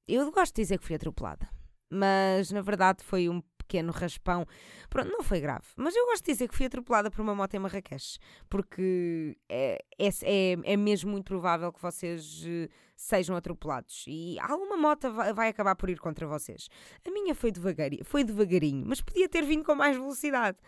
[0.08, 1.48] Eu gosto de dizer que fui atropelada,
[1.90, 4.46] mas na verdade foi um pequeno raspão.
[4.88, 5.66] Pronto, não foi grave.
[5.76, 9.78] Mas eu gosto de dizer que fui atropelada por uma moto em Marrakech, porque é,
[9.98, 15.48] é, é, é mesmo muito provável que vocês uh, sejam atropelados e alguma moto vai,
[15.48, 16.68] acabar por ir contra vocês.
[17.06, 20.58] A minha foi devagarinho, foi devagarinho, mas podia ter vindo com mais velocidade.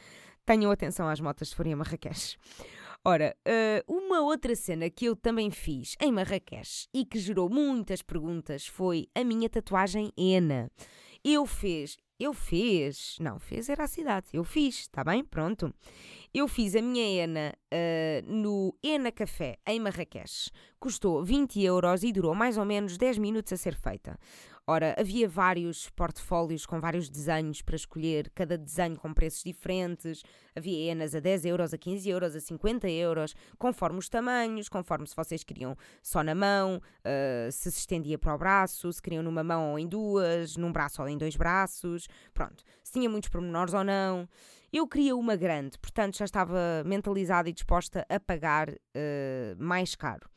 [0.46, 2.38] Tenham atenção às motas se forem a Marrakech.
[3.04, 8.00] Ora, uh, uma outra cena que eu também fiz em Marrakech e que gerou muitas
[8.00, 10.70] perguntas foi a minha tatuagem Ena.
[11.24, 13.16] Eu fiz, eu fiz.
[13.18, 14.26] Não, fez era a cidade.
[14.34, 15.24] Eu fiz, está bem?
[15.24, 15.74] Pronto.
[16.32, 20.50] Eu fiz a minha ENA uh, no ENA Café, em Marrakech.
[20.78, 24.18] Custou 20 euros e durou mais ou menos 10 minutos a ser feita.
[24.72, 30.22] Ora, havia vários portfólios com vários desenhos para escolher, cada desenho com preços diferentes.
[30.54, 35.08] Havia enas a 10 euros, a 15 euros, a 50 euros, conforme os tamanhos, conforme
[35.08, 39.24] se vocês queriam só na mão, uh, se se estendia para o braço, se queriam
[39.24, 42.06] numa mão ou em duas, num braço ou em dois braços.
[42.32, 44.28] Pronto, se tinha muitos pormenores ou não.
[44.72, 48.76] Eu queria uma grande, portanto já estava mentalizada e disposta a pagar uh,
[49.58, 50.30] mais caro.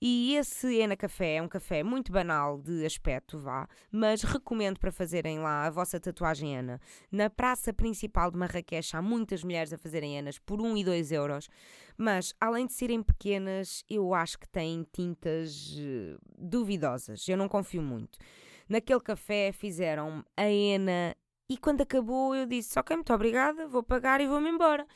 [0.00, 4.92] E esse Ena Café é um café muito banal de aspecto, vá, mas recomendo para
[4.92, 6.80] fazerem lá a vossa tatuagem Ana.
[7.10, 11.12] Na praça principal de Marrakech há muitas mulheres a fazerem Anas por 1 e 2
[11.12, 11.48] euros,
[11.96, 17.26] mas além de serem pequenas, eu acho que têm tintas uh, duvidosas.
[17.28, 18.18] Eu não confio muito.
[18.68, 21.16] Naquele café fizeram a Ena
[21.48, 24.86] e quando acabou eu disse: Ok, muito obrigada, vou pagar e vou-me embora.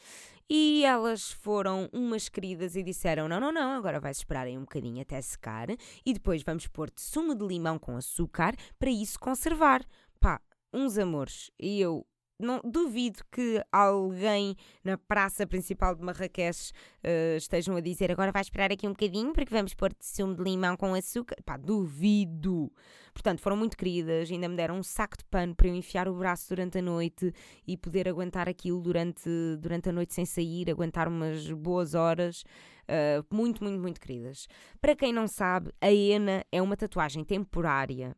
[0.52, 4.62] E elas foram umas queridas e disseram: Não, não, não, agora vais esperar aí um
[4.62, 5.68] bocadinho até secar
[6.04, 9.84] e depois vamos pôr-te sumo de limão com açúcar para isso conservar.
[10.18, 10.40] Pá,
[10.74, 11.52] uns amores.
[11.56, 12.04] E eu,
[12.40, 16.72] não duvido que alguém na praça principal de Marrakech
[17.04, 20.42] uh, estejam a dizer agora vai esperar aqui um bocadinho porque vamos pôr sumo de
[20.42, 21.36] limão com açúcar.
[21.44, 22.72] Pá, duvido.
[23.12, 26.14] Portanto, foram muito queridas, ainda me deram um saco de pano para eu enfiar o
[26.14, 27.32] braço durante a noite
[27.66, 32.44] e poder aguentar aquilo durante, durante a noite sem sair, aguentar umas boas horas.
[32.90, 34.48] Uh, muito, muito, muito queridas.
[34.80, 38.16] Para quem não sabe, a ENA é uma tatuagem temporária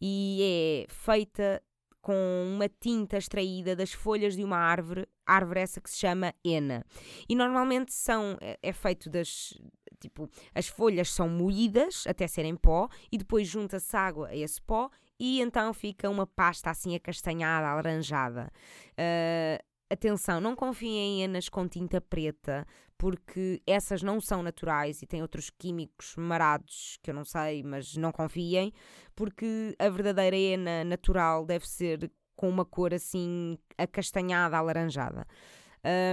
[0.00, 1.62] e é feita
[2.00, 2.14] com
[2.46, 6.84] uma tinta extraída das folhas de uma árvore, árvore essa que se chama ena.
[7.28, 9.52] E normalmente são, é, é feito das,
[10.00, 14.90] tipo, as folhas são moídas até serem pó e depois junta-se água a esse pó
[15.18, 18.50] e então fica uma pasta assim acastanhada, alaranjada.
[18.92, 22.66] Uh, atenção, não confiem em enas com tinta preta,
[23.00, 27.96] porque essas não são naturais e têm outros químicos marados que eu não sei, mas
[27.96, 28.74] não confiem,
[29.16, 35.26] porque a verdadeira ena natural deve ser com uma cor assim acastanhada, alaranjada.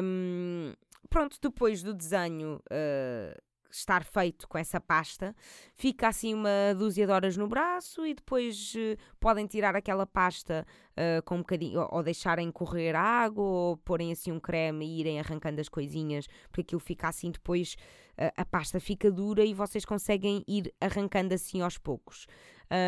[0.02, 0.72] Um,
[1.10, 5.36] pronto, depois do desenho uh, estar feito com essa pasta,
[5.76, 10.66] fica assim uma dúzia de horas no braço e depois uh, podem tirar aquela pasta
[10.92, 15.00] uh, com um bocadinho, ou, ou, deixarem correr água, ou porem assim um creme e
[15.00, 17.76] irem arrancando as coisinhas, porque aquilo fica assim depois,
[18.18, 22.28] uh, a pasta fica dura e vocês conseguem ir arrancando assim aos poucos.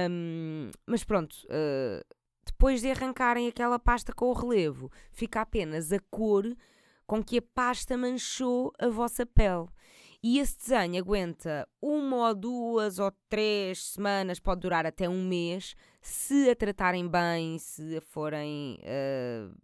[0.09, 1.37] Um, mas pronto.
[2.45, 6.45] depois de arrancarem aquela pasta com o relevo, fica apenas a cor
[7.09, 9.67] com que a pasta manchou a vossa pele.
[10.21, 15.75] E esse desenho aguenta uma ou duas ou três semanas, pode durar até um mês,
[16.01, 19.55] se a tratarem bem, se a forem uh,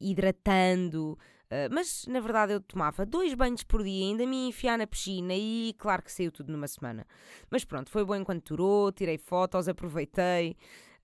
[0.00, 1.18] hidratando.
[1.46, 5.34] Uh, mas na verdade eu tomava dois banhos por dia, ainda me enfiar na piscina
[5.34, 7.06] e claro que saiu tudo numa semana.
[7.50, 10.56] Mas pronto, foi bom enquanto durou, tirei fotos, aproveitei.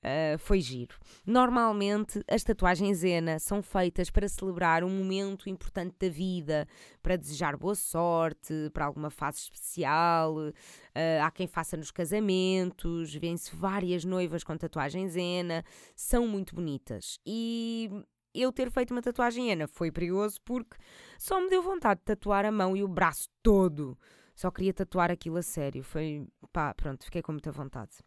[0.04, 0.96] Uh, foi giro.
[1.24, 6.66] Normalmente as tatuagens Zena são feitas para celebrar um momento importante da vida,
[7.00, 10.34] para desejar boa sorte, para alguma fase especial.
[10.34, 10.52] Uh,
[11.22, 17.20] há quem faça nos casamentos, vêem-se várias noivas com tatuagens Zena, são muito bonitas.
[17.24, 17.88] E
[18.34, 20.76] eu ter feito uma tatuagem Ena foi perigoso porque
[21.18, 23.96] só me deu vontade de tatuar a mão e o braço todo.
[24.34, 25.82] Só queria tatuar aquilo a sério.
[25.84, 27.98] Foi pá, pronto, fiquei com muita vontade.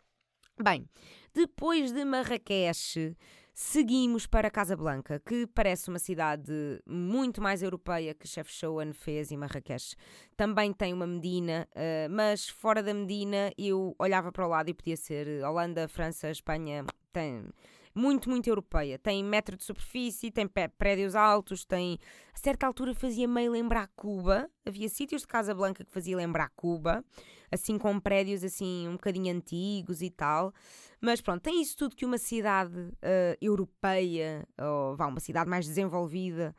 [0.61, 0.87] Bem,
[1.33, 3.13] depois de Marrakech,
[3.53, 9.97] seguimos para Casablanca, que parece uma cidade muito mais europeia que Chefchaouen fez e Marrakech.
[10.37, 14.73] Também tem uma Medina, uh, mas fora da Medina eu olhava para o lado e
[14.73, 16.85] podia ser Holanda, França, Espanha.
[17.11, 17.49] Tem
[17.95, 18.99] muito, muito europeia.
[18.99, 21.97] Tem metro de superfície, tem prédios altos, tem.
[22.33, 24.49] A certa altura fazia meio lembrar Cuba.
[24.65, 27.03] Havia sítios de Casa Blanca que fazia lembrar Cuba,
[27.51, 30.53] assim com prédios assim um bocadinho antigos e tal.
[30.99, 35.65] Mas pronto, tem isso tudo que uma cidade uh, europeia, ou vá, uma cidade mais
[35.65, 36.53] desenvolvida,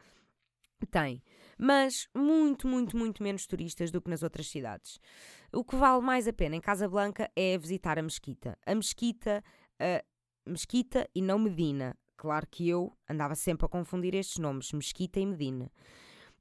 [0.91, 1.23] tem.
[1.59, 4.99] Mas muito, muito, muito menos turistas do que nas outras cidades.
[5.53, 8.59] O que vale mais a pena em Casa Blanca é visitar a mesquita.
[8.67, 9.43] A mesquita
[9.81, 10.16] uh,
[10.47, 11.97] Mesquita e não Medina.
[12.17, 15.71] Claro que eu andava sempre a confundir estes nomes, Mesquita e Medina.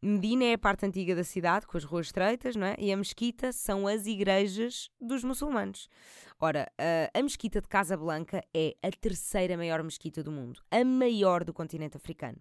[0.01, 2.75] Medina é a parte antiga da cidade, com as ruas estreitas, não é?
[2.77, 5.89] E a mesquita são as igrejas dos muçulmanos.
[6.39, 6.71] Ora,
[7.11, 11.97] a, mesquita de Casablanca é a terceira maior mesquita do mundo, a maior do continente
[11.97, 12.37] africano.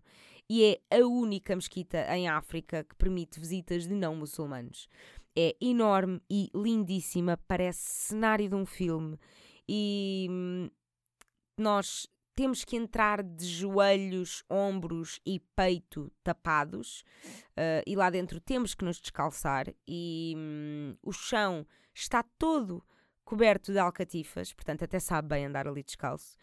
[0.50, 4.86] E é a única mesquita em África que permite visitas de não muçulmanos.
[5.34, 9.18] É enorme e lindíssima, parece cenário de um filme.
[9.66, 10.70] E hum,
[11.58, 17.04] nós temos que entrar de joelhos, ombros e peito tapados,
[17.50, 22.84] uh, e lá dentro temos que nos descalçar, e um, o chão está todo
[23.24, 26.36] coberto de alcatifas, portanto, até sabe bem andar ali descalço.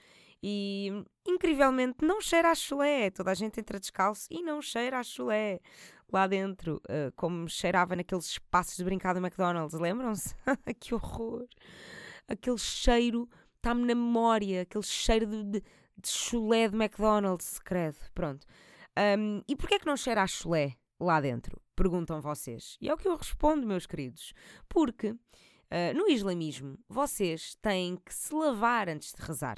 [0.43, 0.89] E
[1.28, 3.12] incrivelmente não cheira a chulé.
[3.12, 5.60] Toda a gente entra descalço e não cheira a chulé
[6.12, 9.80] lá dentro, uh, como cheirava naqueles espaços de brincar do McDonald's.
[9.80, 10.34] Lembram-se?
[10.80, 11.45] que horror!
[12.28, 13.30] Aquele cheiro
[13.62, 17.97] está-me na memória aquele cheiro de, de, de chulé de McDonald's, credo.
[18.13, 18.45] Pronto.
[18.97, 21.62] Um, e porquê é que não cheira a chulé lá dentro?
[21.76, 22.78] Perguntam vocês.
[22.82, 24.34] E é o que eu respondo, meus queridos.
[24.67, 25.17] Porque uh,
[25.95, 29.58] no islamismo vocês têm que se lavar antes de rezar.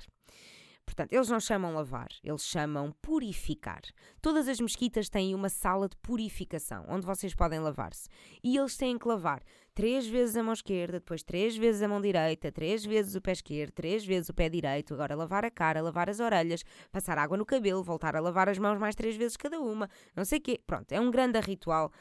[0.85, 3.81] Portanto, eles não chamam lavar, eles chamam purificar.
[4.21, 8.07] Todas as mesquitas têm uma sala de purificação, onde vocês podem lavar-se.
[8.43, 9.41] E eles têm que lavar
[9.73, 13.31] três vezes a mão esquerda, depois três vezes a mão direita, três vezes o pé
[13.31, 17.37] esquerdo, três vezes o pé direito, agora lavar a cara, lavar as orelhas, passar água
[17.37, 20.41] no cabelo, voltar a lavar as mãos mais três vezes cada uma, não sei o
[20.41, 20.59] quê.
[20.65, 21.91] Pronto, é um grande ritual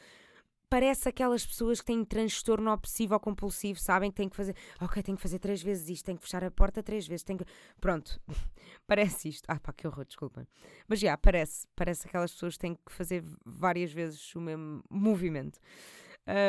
[0.73, 5.03] parece aquelas pessoas que têm transtorno obsessivo ou compulsivo, sabem que têm que fazer, ok,
[5.03, 7.45] tenho que fazer três vezes isto, tenho que fechar a porta três vezes, tenho que...
[7.79, 8.19] Pronto,
[8.87, 9.45] parece isto.
[9.47, 10.47] Ah pá, que horror, desculpem.
[10.87, 15.59] Mas já, parece, parece aquelas pessoas que têm que fazer várias vezes o mesmo movimento.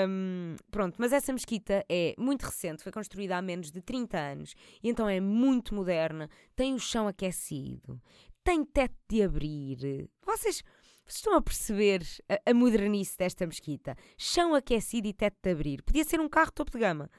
[0.08, 4.54] Um, pronto, mas essa mesquita é muito recente, foi construída há menos de 30 anos,
[4.82, 8.00] e então é muito moderna, tem o chão aquecido,
[8.42, 10.08] tem teto de abrir.
[10.24, 10.64] Vocês
[11.06, 13.96] vocês estão a perceber a, a modernice desta mesquita?
[14.16, 15.82] Chão aquecido e teto de abrir.
[15.82, 17.10] Podia ser um carro topo de gama.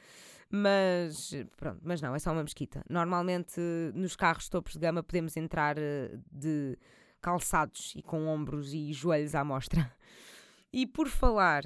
[0.50, 2.84] Mas pronto, mas não, é só uma mesquita.
[2.90, 3.60] Normalmente
[3.94, 6.78] nos carros topos de gama podemos entrar eh, de
[7.22, 9.92] calçados e com ombros e joelhos à mostra.
[10.72, 11.64] E por falar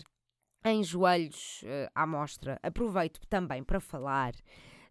[0.64, 4.34] em joelhos uh, à mostra, aproveito também para falar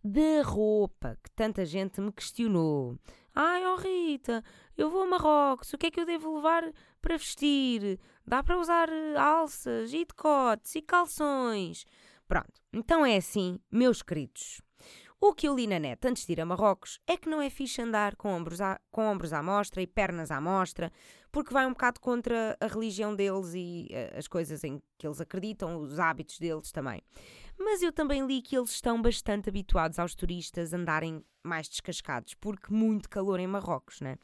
[0.03, 2.99] da roupa que tanta gente me questionou.
[3.35, 4.43] Ai, oh Rita,
[4.77, 6.65] eu vou a Marrocos, o que é que eu devo levar
[7.01, 7.99] para vestir?
[8.27, 11.85] Dá para usar eh, alças e decotes e calções?
[12.27, 14.61] Pronto, então é assim, meus queridos.
[15.21, 17.51] O que eu li na net antes de ir a Marrocos é que não é
[17.51, 20.93] fixe andar com ombros, à, com ombros à mostra e pernas à mostra,
[21.33, 25.21] porque vai um bocado contra a religião deles e uh, as coisas em que eles
[25.21, 27.03] acreditam, os hábitos deles também.
[27.59, 32.73] Mas eu também li que eles estão bastante habituados aos turistas andarem mais descascados, porque
[32.73, 34.17] muito calor em Marrocos, né?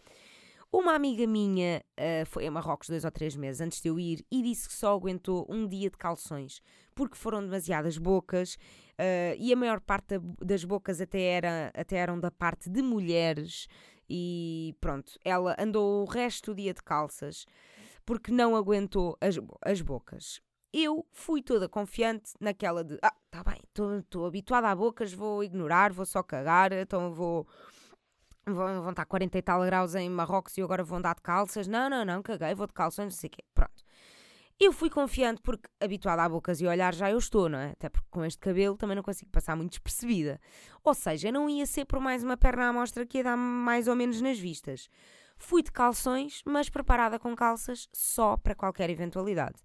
[0.76, 4.26] Uma amiga minha uh, foi a Marrocos dois ou três meses antes de eu ir
[4.28, 6.60] e disse que só aguentou um dia de calções
[6.96, 8.56] porque foram demasiadas bocas
[8.98, 13.68] uh, e a maior parte das bocas até, era, até eram da parte de mulheres.
[14.10, 17.46] E pronto, ela andou o resto do dia de calças
[18.04, 20.40] porque não aguentou as, as bocas.
[20.72, 25.92] Eu fui toda confiante naquela de, ah, tá bem, estou habituada a bocas, vou ignorar,
[25.92, 27.46] vou só cagar, então vou
[28.47, 31.66] vão, vão estar 40 e tal graus em Marrocos e agora vão dar de calças.
[31.66, 33.42] Não, não, não, caguei, vou de calças, não sei o quê.
[33.55, 33.84] Pronto.
[34.59, 37.72] Eu fui confiante porque, habituada a bocas e olhar, já eu estou, não é?
[37.72, 40.40] Até porque com este cabelo também não consigo passar muito despercebida.
[40.84, 43.88] Ou seja, não ia ser por mais uma perna à mostra que ia dar mais
[43.88, 44.88] ou menos nas vistas.
[45.36, 49.61] Fui de calções, mas preparada com calças só para qualquer eventualidade.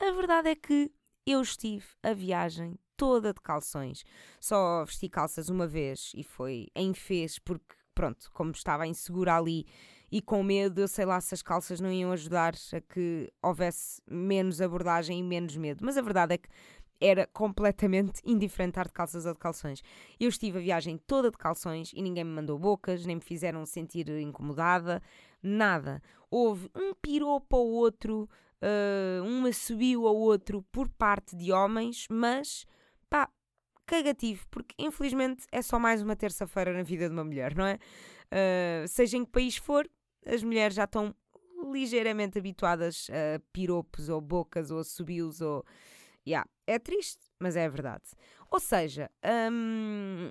[0.00, 0.90] A verdade é que
[1.26, 4.04] eu estive a viagem toda de calções.
[4.40, 9.66] Só vesti calças uma vez e foi em fez porque pronto, como estava insegura ali
[10.10, 14.00] e com medo, eu sei lá se as calças não iam ajudar a que houvesse
[14.10, 15.84] menos abordagem e menos medo.
[15.84, 16.48] Mas a verdade é que
[16.98, 19.82] era completamente indiferente estar de calças ou de calções.
[20.18, 23.66] Eu estive a viagem toda de calções e ninguém me mandou bocas, nem me fizeram
[23.66, 25.02] sentir incomodada,
[25.42, 26.02] nada.
[26.30, 28.26] Houve um piropo ao outro,
[28.62, 32.66] uh, um assobio ao outro por parte de homens, mas
[33.90, 37.74] cagativo, porque infelizmente é só mais uma terça-feira na vida de uma mulher, não é?
[37.74, 39.90] Uh, seja em que país for,
[40.24, 41.12] as mulheres já estão
[41.72, 45.64] ligeiramente habituadas a piropos ou bocas ou subios ou.
[46.24, 48.04] Yeah, é triste, mas é verdade.
[48.48, 49.10] Ou seja,
[49.50, 50.30] hum,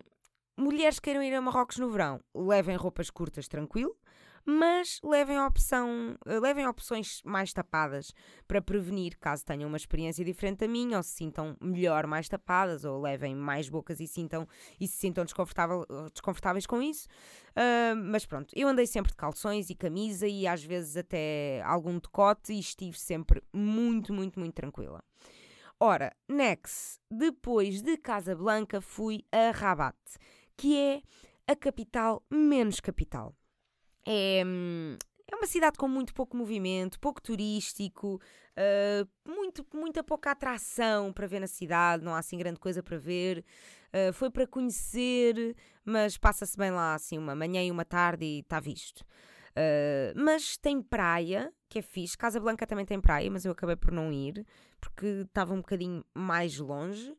[0.57, 3.97] mulheres que queiram ir a Marrocos no verão, levem roupas curtas tranquilo,
[4.46, 8.14] mas levem, opção, eh, levem opções mais tapadas
[8.48, 12.84] para prevenir caso tenham uma experiência diferente da minha ou se sintam melhor mais tapadas
[12.86, 14.48] ou levem mais bocas e, sintam,
[14.80, 17.08] e se sintam desconfortável, desconfortáveis com isso.
[17.52, 22.00] Uh, mas pronto, eu andei sempre de calções e camisa e às vezes até algum
[22.00, 25.04] decote e estive sempre muito, muito, muito tranquila.
[25.80, 29.98] Ora, next, depois de Casablanca fui a Rabat,
[30.58, 31.02] que é
[31.48, 33.34] a capital menos capital.
[34.06, 34.43] É,
[35.32, 38.20] é uma cidade com muito pouco movimento, pouco turístico,
[38.58, 42.97] uh, muito, muita pouca atração para ver na cidade, não há assim grande coisa para
[42.97, 43.45] ver.
[43.93, 48.39] Uh, foi para conhecer, mas passa-se bem lá assim uma manhã e uma tarde e
[48.39, 49.02] está visto.
[49.52, 52.18] Uh, mas tem praia, que é fixe.
[52.18, 54.45] Casa Blanca também tem praia, mas eu acabei por não ir
[54.82, 57.16] porque estava um bocadinho mais longe.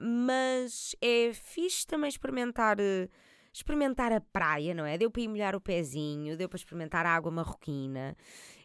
[0.00, 2.76] Mas é fixe também experimentar
[3.58, 4.96] experimentar a praia, não é?
[4.96, 8.16] Deu para ir molhar o pezinho, deu para experimentar a água marroquina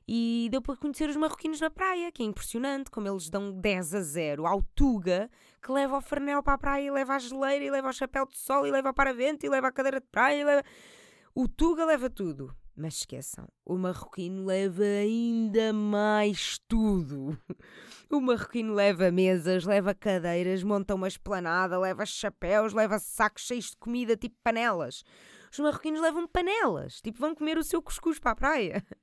[0.08, 3.96] e deu para conhecer os marroquinos na praia, que é impressionante como eles dão 10
[3.96, 5.30] a 0 ao Tuga,
[5.62, 8.26] que leva o farnel para a praia, e leva a geleira, e leva o chapéu
[8.26, 10.64] de sol, e leva o paravento, e leva a cadeira de praia, e leva...
[11.34, 12.54] O Tuga leva tudo.
[12.76, 17.38] Mas esqueçam, o marroquino leva ainda mais tudo.
[18.10, 23.78] O marroquino leva mesas, leva cadeiras, monta uma esplanada, leva chapéus, leva sacos cheios de
[23.78, 25.04] comida, tipo panelas.
[25.52, 28.86] Os marroquinos levam panelas, tipo vão comer o seu cuscuz para a praia.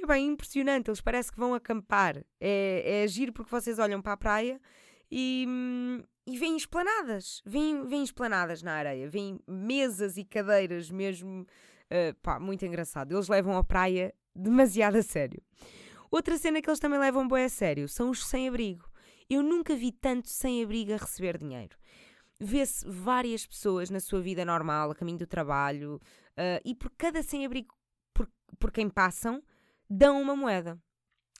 [0.00, 2.24] É bem impressionante, eles parecem que vão acampar.
[2.40, 4.60] É, é agir porque vocês olham para a praia
[5.10, 5.44] e,
[6.24, 11.44] e veem esplanadas, veem, veem esplanadas na areia, veem mesas e cadeiras mesmo,
[11.92, 13.14] uh, pá, muito engraçado.
[13.14, 15.42] Eles levam a praia demasiado a sério.
[16.10, 18.88] Outra cena que eles também levam bem a sério são os sem-abrigo.
[19.28, 21.76] Eu nunca vi tanto sem-abrigo a receber dinheiro.
[22.40, 27.22] Vê-se várias pessoas na sua vida normal, a caminho do trabalho, uh, e por cada
[27.22, 27.74] sem-abrigo
[28.14, 29.42] por, por quem passam,
[29.90, 30.80] dão uma moeda.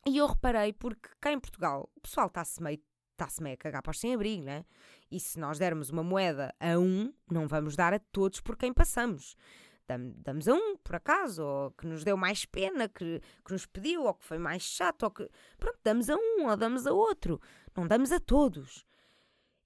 [0.07, 2.81] E eu reparei porque cá em Portugal o pessoal está-se meio,
[3.13, 4.65] está meio a cagar para os sem-abrigo, né?
[5.11, 8.73] E se nós dermos uma moeda a um, não vamos dar a todos por quem
[8.73, 9.35] passamos
[9.89, 14.05] damos a um, por acaso, ou que nos deu mais pena, que, que nos pediu,
[14.05, 15.29] ou que foi mais chato, ou que.
[15.59, 17.41] Pronto, damos a um, ou damos a outro.
[17.77, 18.85] Não damos a todos.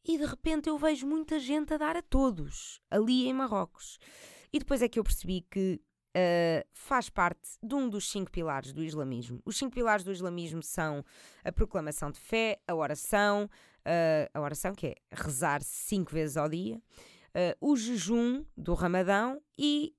[0.05, 3.99] e de repente eu vejo muita gente a dar a todos, ali em Marrocos.
[4.53, 5.81] E depois é que eu percebi que
[6.16, 9.41] uh, faz parte de um dos cinco pilares do islamismo.
[9.45, 11.05] Os cinco pilares do islamismo são
[11.45, 13.49] a proclamação de fé, a oração,
[13.87, 16.81] uh, a oração que é rezar cinco vezes ao dia,
[17.35, 19.95] uh, o jejum do Ramadão e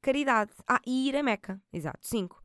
[0.00, 0.52] caridade.
[0.66, 2.42] Ah, e ir a Meca, exato, cinco.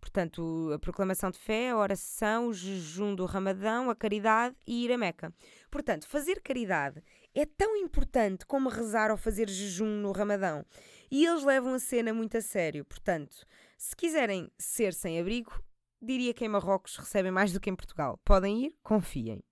[0.00, 4.92] Portanto, a proclamação de fé, a oração, o jejum do Ramadão, a caridade e ir
[4.92, 5.32] a Meca.
[5.70, 7.02] Portanto, fazer caridade
[7.34, 10.64] é tão importante como rezar ou fazer jejum no Ramadão.
[11.10, 12.84] E eles levam a cena muito a sério.
[12.84, 13.46] Portanto,
[13.76, 15.62] se quiserem ser sem abrigo,
[16.00, 18.18] diria que em Marrocos recebem mais do que em Portugal.
[18.24, 19.42] Podem ir, confiem.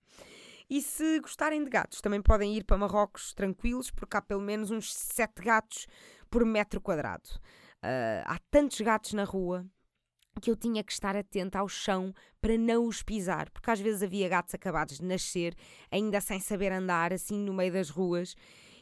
[0.71, 4.71] E se gostarem de gatos, também podem ir para Marrocos tranquilos, porque há pelo menos
[4.71, 5.87] uns 7 gatos
[6.29, 7.29] por metro quadrado.
[7.83, 9.65] Uh, há tantos gatos na rua
[10.41, 14.03] que eu tinha que estar atenta ao chão para não os pisar, porque às vezes
[14.03, 15.55] havia gatos acabados de nascer,
[15.91, 18.37] ainda sem saber andar, assim no meio das ruas,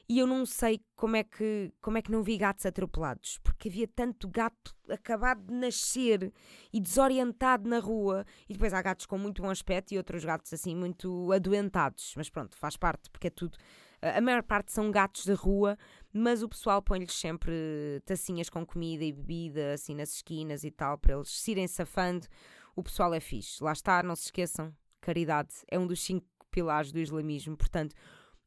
[0.08, 3.68] e eu não sei como é que, como é que não vi gatos atropelados, porque
[3.68, 6.32] havia tanto gato acabado de nascer
[6.72, 10.52] e desorientado na rua, e depois há gatos com muito bom aspecto e outros gatos
[10.52, 13.58] assim muito adoentados, mas pronto, faz parte, porque é tudo
[14.02, 15.78] a maior parte são gatos de rua,
[16.12, 20.98] mas o pessoal põe-lhes sempre tacinhas com comida e bebida, assim nas esquinas e tal,
[20.98, 22.26] para eles se irem safando.
[22.74, 23.62] O pessoal é fixe.
[23.62, 27.94] Lá está, não se esqueçam, caridade é um dos cinco pilares do islamismo, portanto,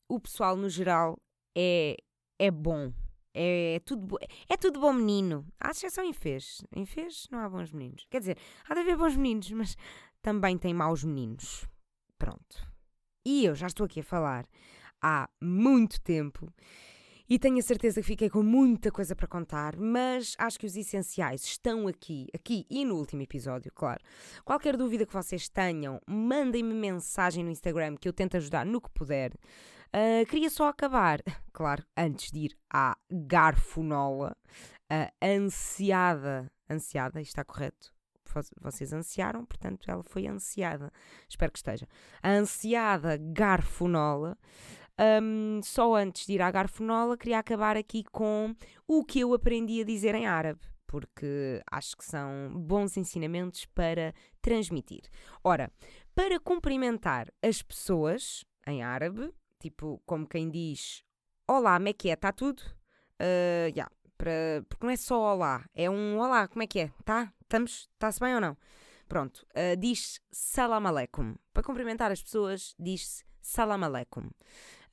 [0.08, 1.20] o pessoal no geral
[1.56, 1.98] é,
[2.38, 2.92] é bom.
[3.34, 5.46] É, é tudo, é tudo bom menino.
[5.60, 6.62] Há exceção em fez.
[6.76, 8.06] Em fez não há bons meninos.
[8.10, 8.38] Quer dizer,
[8.68, 9.78] há de haver bons meninos, mas
[10.22, 11.68] também tem maus meninos.
[12.18, 12.68] Pronto.
[13.26, 14.46] E eu já estou aqui a falar
[15.02, 16.52] há muito tempo
[17.30, 20.76] e tenho a certeza que fiquei com muita coisa para contar, mas acho que os
[20.76, 24.02] essenciais estão aqui, aqui e no último episódio, claro.
[24.44, 28.90] Qualquer dúvida que vocês tenham, mandem-me mensagem no Instagram que eu tento ajudar no que
[28.90, 29.32] puder.
[29.94, 31.22] Uh, queria só acabar,
[31.52, 34.36] claro, antes de ir à garfonola,
[34.90, 37.94] a ansiada, ansiada, está correto?
[38.62, 40.94] vocês ansiaram, portanto ela foi ansiada.
[41.28, 41.88] Espero que esteja.
[42.22, 44.38] A ansiada garfonola
[45.00, 48.54] um, só antes de ir à garfonola, queria acabar aqui com
[48.86, 54.14] o que eu aprendi a dizer em árabe, porque acho que são bons ensinamentos para
[54.42, 55.04] transmitir.
[55.42, 55.72] Ora,
[56.14, 61.04] para cumprimentar as pessoas em árabe, tipo como quem diz
[61.48, 62.14] Olá, como é que é?
[62.14, 62.62] Está tudo?
[63.20, 66.92] Uh, yeah, para, porque não é só olá, é um olá, como é que é?
[67.04, 67.34] Tá?
[67.42, 67.90] Estamos?
[67.94, 68.56] Está-se bem ou não?
[69.08, 71.36] Pronto, uh, diz salam aleikum.
[71.52, 74.30] Para cumprimentar as pessoas, diz-se salam aleikum.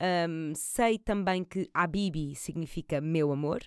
[0.01, 3.61] Um, sei também que Habibi significa meu amor.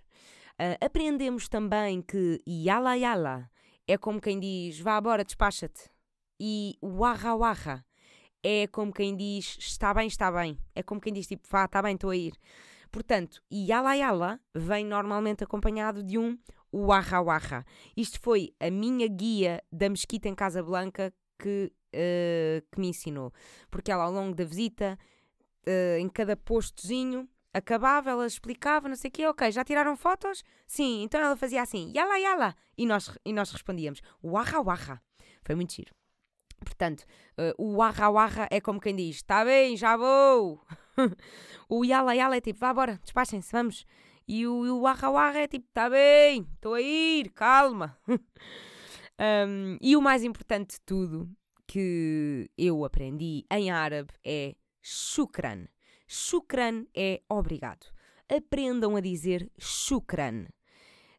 [0.53, 3.51] Uh, aprendemos também que yala yala
[3.87, 5.91] é como quem diz vá agora, despacha-te.
[6.39, 7.85] E waha waha
[8.43, 10.57] é como quem diz está bem, está bem.
[10.75, 12.33] É como quem diz tipo vá, está bem, estou a ir.
[12.91, 16.37] Portanto, yala yala vem normalmente acompanhado de um
[16.73, 17.65] waha waha.
[17.95, 23.31] Isto foi a minha guia da mesquita em Casa Blanca que, uh, que me ensinou.
[23.69, 24.97] Porque ela, ao longo da visita,
[25.67, 30.43] uh, em cada postozinho, acabava, ela explicava, não sei o quê, ok, já tiraram fotos?
[30.67, 35.01] Sim, então ela fazia assim, yala yala, e nós, e nós respondíamos, waha waha.
[35.43, 35.98] Foi muito giro.
[36.65, 37.05] Portanto,
[37.37, 40.61] uh, o waha waha é como quem diz, está bem, já vou.
[41.69, 43.85] o yala yala é tipo, vá bora, despachem-se, vamos.
[44.27, 47.97] E o, o waha waha é tipo, está bem, estou a ir, calma.
[48.07, 51.29] um, e o mais importante de tudo
[51.67, 55.67] que eu aprendi em árabe é shukran.
[56.07, 57.85] Shukran é obrigado.
[58.27, 60.45] Aprendam a dizer shukran.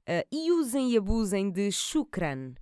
[0.09, 2.55] Uh, e usem e abusem de shukran.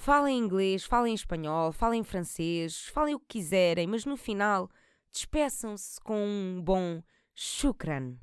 [0.00, 4.70] Falem inglês, falem espanhol, falem francês, falem o que quiserem, mas no final
[5.10, 7.02] despeçam-se com um bom
[7.34, 8.14] shukran.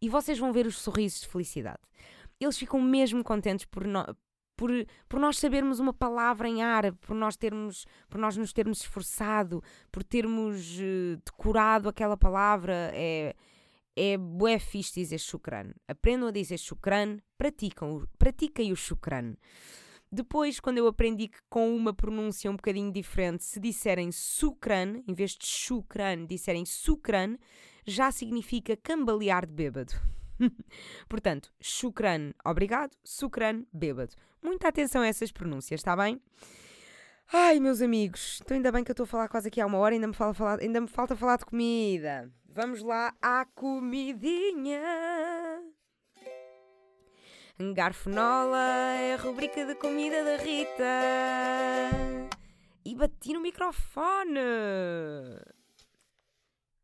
[0.00, 1.80] E vocês vão ver os sorrisos de felicidade.
[2.38, 4.06] Eles ficam mesmo contentes por, no,
[4.56, 4.70] por,
[5.08, 9.60] por nós sabermos uma palavra em árabe, por nós, termos, por nós nos termos esforçado,
[9.90, 12.92] por termos uh, decorado aquela palavra.
[12.94, 13.34] É,
[13.96, 15.72] é bué fixe dizer shukran.
[15.88, 19.34] Aprendam a dizer shukran, praticam, pratiquem o shukran.
[20.10, 25.12] Depois, quando eu aprendi que com uma pronúncia um bocadinho diferente, se disserem sukran, em
[25.12, 27.36] vez de shukran, disserem sukran,
[27.86, 29.92] já significa cambalear de bêbado.
[31.08, 34.14] Portanto, shukran, obrigado, sukran, bêbado.
[34.42, 36.20] Muita atenção a essas pronúncias, está bem?
[37.30, 39.76] Ai, meus amigos, então ainda bem que eu estou a falar quase aqui há uma
[39.76, 42.32] hora, ainda me, fala, falar, ainda me falta falar de comida.
[42.48, 44.80] Vamos lá à comidinha.
[47.60, 52.30] Garfonola é a rubrica de comida da Rita.
[52.84, 54.38] E bati no microfone.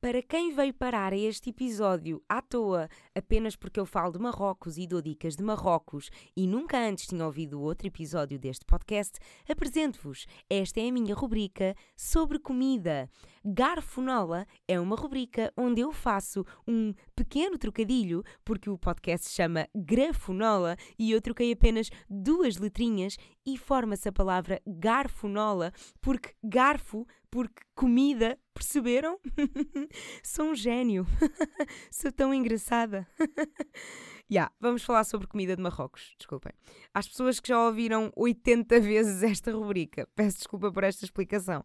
[0.05, 4.77] Para quem veio parar a este episódio à toa apenas porque eu falo de Marrocos
[4.77, 10.27] e dou dicas de Marrocos e nunca antes tinha ouvido outro episódio deste podcast, apresento-vos.
[10.51, 13.09] Esta é a minha rubrica sobre comida.
[13.43, 19.67] Garfonola é uma rubrica onde eu faço um pequeno trocadilho, porque o podcast se chama
[19.75, 27.65] Grafonola e eu troquei apenas duas letrinhas e forma-se a palavra garfonola, porque garfo porque
[27.75, 29.19] comida, perceberam?
[30.23, 31.05] Sou um gênio.
[31.91, 33.09] Sou tão engraçada.
[34.31, 36.15] yeah, vamos falar sobre comida de Marrocos.
[36.17, 36.53] Desculpem.
[36.95, 41.65] Às pessoas que já ouviram 80 vezes esta rubrica, peço desculpa por esta explicação.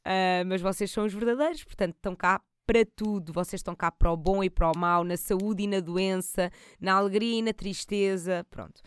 [0.00, 3.32] Uh, mas vocês são os verdadeiros, portanto, estão cá para tudo.
[3.32, 6.50] Vocês estão cá para o bom e para o mau, na saúde e na doença,
[6.80, 8.44] na alegria e na tristeza.
[8.50, 8.82] Pronto.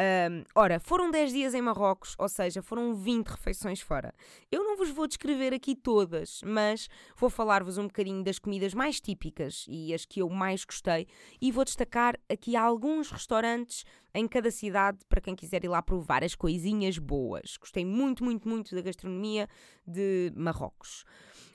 [0.00, 4.14] Um, ora, foram 10 dias em Marrocos, ou seja, foram 20 refeições fora.
[4.50, 9.00] Eu não vos vou descrever aqui todas, mas vou falar-vos um bocadinho das comidas mais
[9.00, 11.06] típicas e as que eu mais gostei
[11.40, 13.84] e vou destacar aqui alguns restaurantes
[14.14, 17.56] em cada cidade para quem quiser ir lá provar as coisinhas boas.
[17.58, 19.48] Gostei muito, muito, muito da gastronomia
[19.86, 21.04] de Marrocos.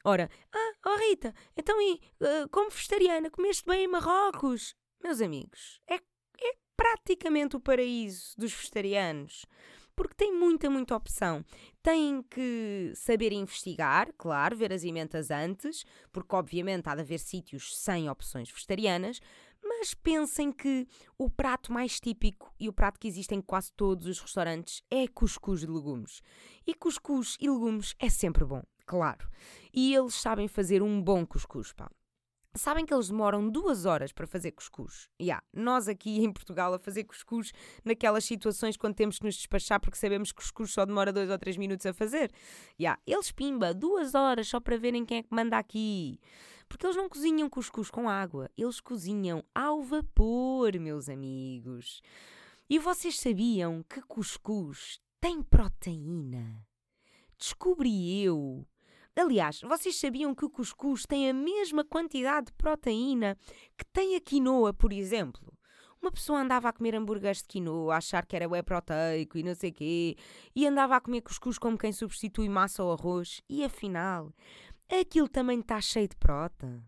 [0.03, 4.75] Ora, ah, oh Rita, então e uh, como vegetariana, comeste bem em Marrocos?
[5.03, 5.99] Meus amigos, é
[6.77, 9.45] praticamente o paraíso dos vegetarianos.
[9.95, 11.43] Porque tem muita, muita opção.
[11.81, 17.75] Têm que saber investigar, claro, ver as emendas antes, porque obviamente há de haver sítios
[17.75, 19.19] sem opções vegetarianas,
[19.63, 24.05] mas pensem que o prato mais típico e o prato que existe em quase todos
[24.05, 26.21] os restaurantes é cuscuz de legumes.
[26.65, 29.27] E cuscuz e legumes é sempre bom, claro.
[29.73, 31.89] E eles sabem fazer um bom cuscuz, pá.
[32.57, 35.07] Sabem que eles demoram duas horas para fazer cuscuz.
[35.21, 37.53] Yeah, nós aqui em Portugal a fazer cuscuz
[37.85, 41.37] naquelas situações quando temos que nos despachar porque sabemos que cuscuz só demora dois ou
[41.37, 42.31] três minutos a fazer.
[42.79, 46.19] Yeah, eles pimba duas horas só para verem quem é que manda aqui.
[46.67, 52.01] Porque eles não cozinham cuscuz com água, eles cozinham ao vapor, meus amigos.
[52.69, 56.67] E vocês sabiam que cuscuz tem proteína?
[57.37, 58.67] Descobri eu
[59.17, 63.35] Aliás, vocês sabiam que o cuscuz tem a mesma quantidade de proteína
[63.75, 65.57] que tem a quinoa, por exemplo?
[65.99, 69.41] Uma pessoa andava a comer hambúrgueres de quinoa, a achar que era whey proteico e
[69.41, 70.15] não sei quê,
[70.55, 74.31] e andava a comer cuscuz como quem substitui massa ou arroz, e afinal,
[74.87, 76.79] aquilo também está cheio de prota.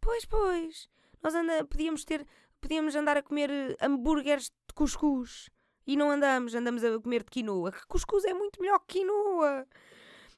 [0.00, 0.88] Pois, pois,
[1.22, 2.26] nós anda, podíamos ter,
[2.62, 5.50] podíamos andar a comer eh, hambúrgueres de cuscuz,
[5.86, 9.66] e não andamos, andamos a comer de quinoa, que cuscuz é muito melhor que quinoa.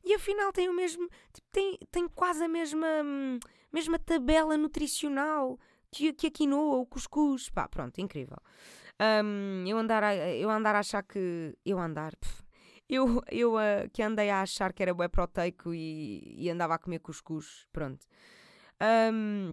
[0.06, 1.08] E afinal tem o mesmo.
[1.32, 2.86] Tipo, tem, tem quase a mesma,
[3.72, 5.58] mesma tabela nutricional
[5.90, 7.50] que, que a quinoa, o cuscuz.
[7.50, 8.38] Pá, pronto, incrível.
[9.24, 11.58] Um, eu, andar a, eu andar a achar que.
[11.64, 12.14] Eu andar.
[12.16, 12.44] Pff,
[12.88, 16.78] eu, eu uh, que andei a achar que era bué proteico e, e andava a
[16.78, 17.66] comer cuscuz.
[17.72, 18.06] Pronto.
[19.12, 19.52] Um,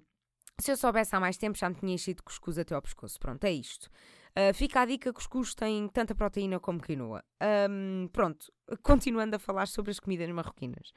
[0.62, 3.20] se eu soubesse há mais tempo, já me tinha enchido cuscuz até ao pescoço.
[3.20, 3.90] Pronto, é isto.
[4.36, 7.24] Uh, fica a dica que os cuscuz têm tanta proteína como quinoa.
[7.70, 10.92] Um, pronto, continuando a falar sobre as comidas marroquinas.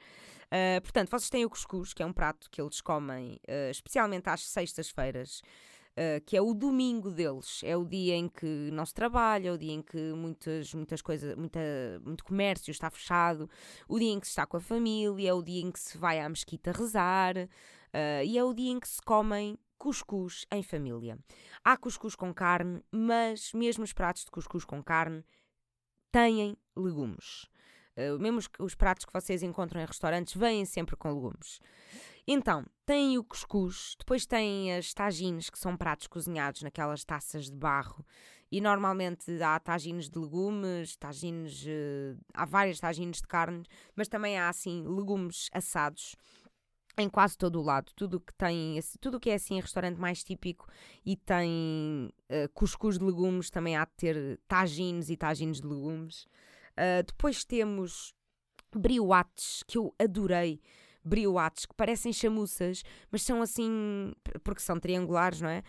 [0.45, 4.27] Uh, portanto, vocês têm o cuscuz, que é um prato que eles comem uh, especialmente
[4.27, 5.41] às sextas-feiras.
[5.97, 9.57] Uh, que é o domingo deles, é o dia em que não se trabalha, o
[9.57, 11.59] dia em que muitas, muitas coisas, muita,
[12.05, 13.49] muito comércio está fechado,
[13.87, 16.19] o dia em que se está com a família, o dia em que se vai
[16.19, 21.17] à mesquita rezar, uh, e é o dia em que se comem cuscuz em família.
[21.63, 25.23] Há cuscuz com carne, mas mesmo os pratos de cuscuz com carne
[26.11, 27.47] têm legumes.
[27.97, 31.59] Uh, mesmo os, os, pratos que vocês encontram em restaurantes vêm sempre com legumes.
[32.27, 37.55] Então, tem o cuscuz, depois tem as tagines, que são pratos cozinhados naquelas taças de
[37.55, 38.05] barro.
[38.51, 43.63] E normalmente há tagines de legumes, tagines, uh, há várias tagines de carne,
[43.95, 46.15] mas também há assim legumes assados
[46.97, 47.91] em quase todo o lado.
[47.95, 50.67] Tudo que tem, tudo que é assim restaurante mais típico
[51.05, 56.23] e tem uh, cuscuz de legumes, também há de ter tagines e tagines de legumes.
[56.73, 58.13] Uh, depois temos
[58.75, 60.59] brioates, que eu adorei.
[61.03, 65.63] Brioates, que parecem chamuças, mas são assim, porque são triangulares, não é?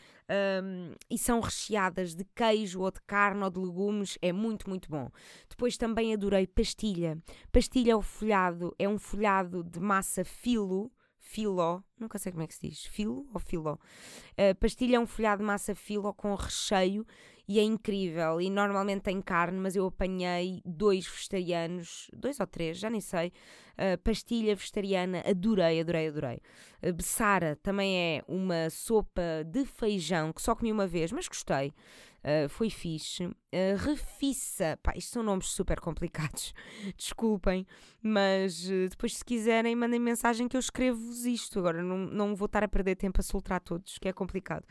[0.61, 4.91] Um, e são recheadas de queijo ou de carne ou de legumes, é muito, muito
[4.91, 5.09] bom.
[5.49, 7.17] Depois também adorei pastilha.
[7.53, 10.91] Pastilha é o folhado, é um folhado de massa filo,
[11.29, 13.75] filó, nunca sei como é que se diz, filo ou filó.
[13.75, 17.07] Uh, pastilha é um folhado de massa filo com recheio
[17.47, 18.41] e é incrível.
[18.41, 23.31] E normalmente tem carne, mas eu apanhei dois vegetarianos, dois ou três, já nem sei.
[23.75, 26.41] Uh, pastilha vegetariana, adorei, adorei, adorei.
[26.83, 31.75] Uh, Bessara também é uma sopa de feijão que só comi uma vez, mas gostei.
[32.19, 33.27] Uh, foi fixe.
[33.27, 36.53] Uh, refiça, pá, isto são nomes super complicados,
[36.97, 37.67] desculpem,
[38.03, 41.59] mas uh, depois, se quiserem, mandem mensagem que eu escrevo-vos isto.
[41.59, 44.67] Agora, não, não vou estar a perder tempo a soltar todos, que é complicado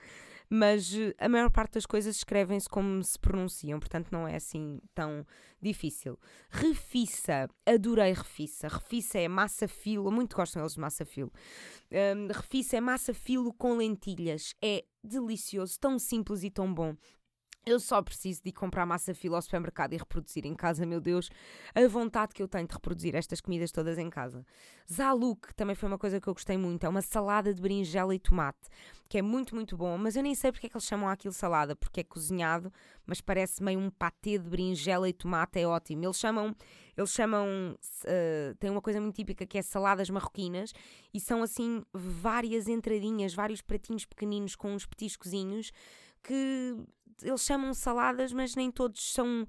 [0.50, 5.26] mas a maior parte das coisas escrevem-se como se pronunciam, portanto não é assim tão
[5.62, 6.18] difícil.
[6.50, 8.68] Refiça, adorei refiça.
[8.68, 11.32] Refiça é massa filo, muito gostam eles de massa filo.
[11.92, 16.96] Um, refiça é massa filo com lentilhas, é delicioso, tão simples e tão bom.
[17.68, 21.30] Eu só preciso de comprar massa fila ao supermercado e reproduzir em casa, meu Deus,
[21.76, 24.46] a vontade que eu tenho de reproduzir estas comidas todas em casa.
[24.90, 28.20] Zaluk também foi uma coisa que eu gostei muito, é uma salada de berinjela e
[28.20, 28.70] tomate,
[29.10, 31.34] que é muito, muito bom, mas eu nem sei porque é que eles chamam aquilo
[31.34, 32.72] salada, porque é cozinhado,
[33.06, 36.06] mas parece meio um patê de berinjela e tomate, é ótimo.
[36.06, 36.56] Eles chamam,
[36.96, 40.72] eles chamam, uh, tem uma coisa muito típica que é saladas marroquinas,
[41.14, 45.74] e são assim várias entradinhas, vários pratinhos pequeninos com uns petiscozinhos,
[46.24, 46.78] que
[47.22, 49.48] eles chamam saladas, mas nem todos são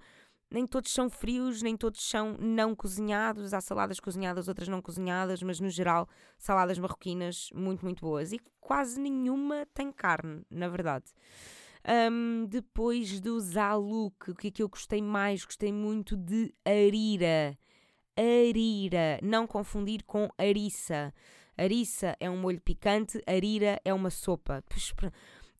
[0.50, 3.52] nem todos são frios, nem todos são não cozinhados.
[3.52, 6.08] Há saladas cozinhadas, outras não cozinhadas, mas no geral,
[6.38, 8.32] saladas marroquinas muito, muito boas.
[8.32, 11.06] E quase nenhuma tem carne, na verdade.
[12.10, 15.44] Um, depois do zaluk, o que é que eu gostei mais?
[15.44, 17.58] Gostei muito de arira.
[18.16, 21.14] Arira, não confundir com ariça.
[21.56, 24.62] Ariça é um molho picante, arira é uma sopa.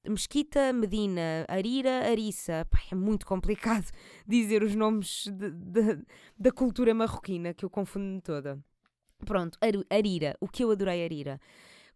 [0.09, 2.66] Mesquita Medina, Arira Arissa.
[2.70, 3.86] Pai, é muito complicado
[4.26, 6.04] dizer os nomes de, de,
[6.38, 8.59] da cultura marroquina, que eu confundo toda.
[9.24, 9.59] Pronto,
[9.90, 10.36] Arira.
[10.40, 11.40] O que eu adorei Arira.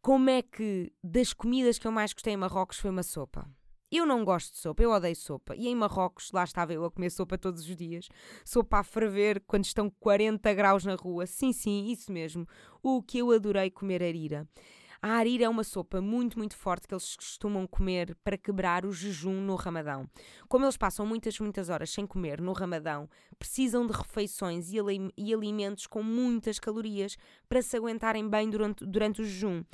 [0.01, 3.49] Como é que das comidas que eu mais gostei em Marrocos foi uma sopa?
[3.89, 5.55] Eu não gosto de sopa, eu odeio sopa.
[5.55, 8.09] E em Marrocos, lá estava eu a comer sopa todos os dias.
[8.45, 11.27] Sopa a ferver quando estão 40 graus na rua.
[11.27, 12.49] Sim, sim, isso mesmo.
[12.83, 14.49] O que eu adorei comer arira.
[15.05, 18.93] A arira é uma sopa muito, muito forte que eles costumam comer para quebrar o
[18.93, 20.09] jejum no Ramadão.
[20.49, 25.89] Como eles passam muitas, muitas horas sem comer no Ramadão, precisam de refeições e, alimentos
[25.89, 27.17] com muitas calorias
[27.49, 29.65] para se aguentarem bem durante, durante o jejum.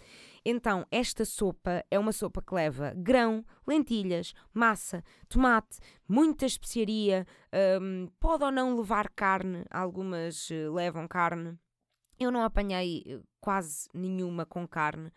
[0.42, 7.26] Então, esta sopa é uma sopa que leva grão, lentilhas, massa, tomate, muita especiaria,
[7.82, 11.58] um, pode ou não levar carne, algumas uh, levam carne.
[12.18, 15.08] Eu não apanhei eh, quase nenhuma com carne.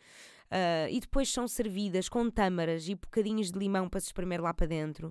[0.52, 4.54] Uh, e depois são servidas com tâmaras e bocadinhos de limão para se espremer lá
[4.54, 5.08] para dentro.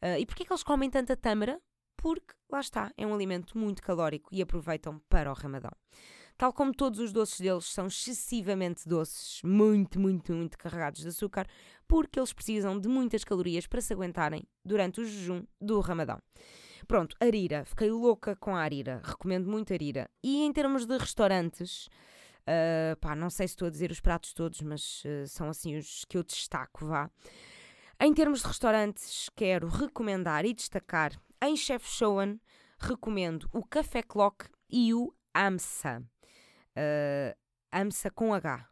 [0.00, 1.60] Uh, e porquê que eles comem tanta tâmara?
[1.96, 5.72] Porque, lá está, é um alimento muito calórico e aproveitam para o ramadão.
[6.38, 11.48] Tal como todos os doces deles são excessivamente doces, muito, muito, muito carregados de açúcar,
[11.88, 16.20] porque eles precisam de muitas calorias para se aguentarem durante o jejum do ramadão.
[16.86, 17.64] Pronto, Arira.
[17.64, 19.00] Fiquei louca com a Arira.
[19.04, 20.10] Recomendo muito Arira.
[20.22, 21.86] E em termos de restaurantes,
[22.46, 25.76] uh, pá, não sei se estou a dizer os pratos todos, mas uh, são assim
[25.76, 27.10] os que eu destaco, vá.
[28.00, 31.12] Em termos de restaurantes, quero recomendar e destacar
[31.42, 32.38] em Chef Showan,
[32.78, 36.02] recomendo o Café Clock e o AMSA.
[36.76, 37.36] Uh,
[37.72, 38.68] AMSA com H.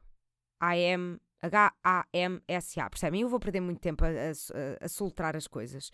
[0.61, 2.91] A-M, H-A-M-S-A.
[2.91, 3.21] Percebem?
[3.23, 5.91] Eu vou perder muito tempo a, a, a soltar as coisas.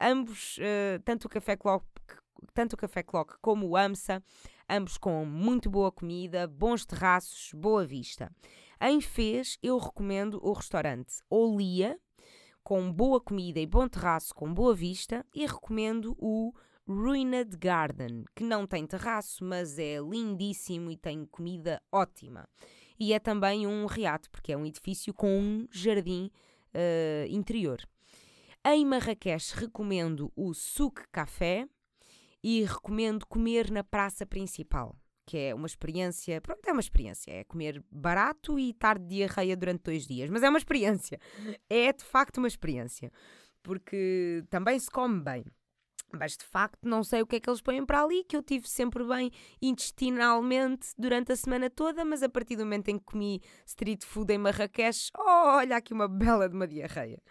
[0.00, 1.86] Ambos, uh, tanto o Café Clock
[2.52, 4.22] tanto o Café Clock como o AMSA,
[4.68, 8.30] ambos com muito boa comida, bons terraços, boa vista.
[8.80, 11.98] Em Fez, eu recomendo o restaurante Olia,
[12.62, 16.52] com boa comida e bom terraço com boa vista, e recomendo o
[16.86, 22.48] Ruined Garden, que não tem terraço, mas é lindíssimo e tem comida ótima.
[22.98, 26.30] E é também um riato, porque é um edifício com um jardim
[26.74, 27.78] uh, interior.
[28.68, 31.68] Em Marrakech recomendo o Souk Café
[32.42, 37.44] e recomendo comer na praça principal, que é uma experiência, pronto, é uma experiência, é
[37.44, 41.20] comer barato e estar de diarreia durante dois dias, mas é uma experiência,
[41.70, 43.12] é de facto uma experiência,
[43.62, 45.44] porque também se come bem.
[46.12, 48.42] Mas de facto não sei o que é que eles põem para ali, que eu
[48.42, 49.30] tive sempre bem
[49.62, 54.32] intestinalmente durante a semana toda, mas a partir do momento em que comi street food
[54.32, 57.22] em Marrakech, oh, olha aqui uma bela de uma diarreia.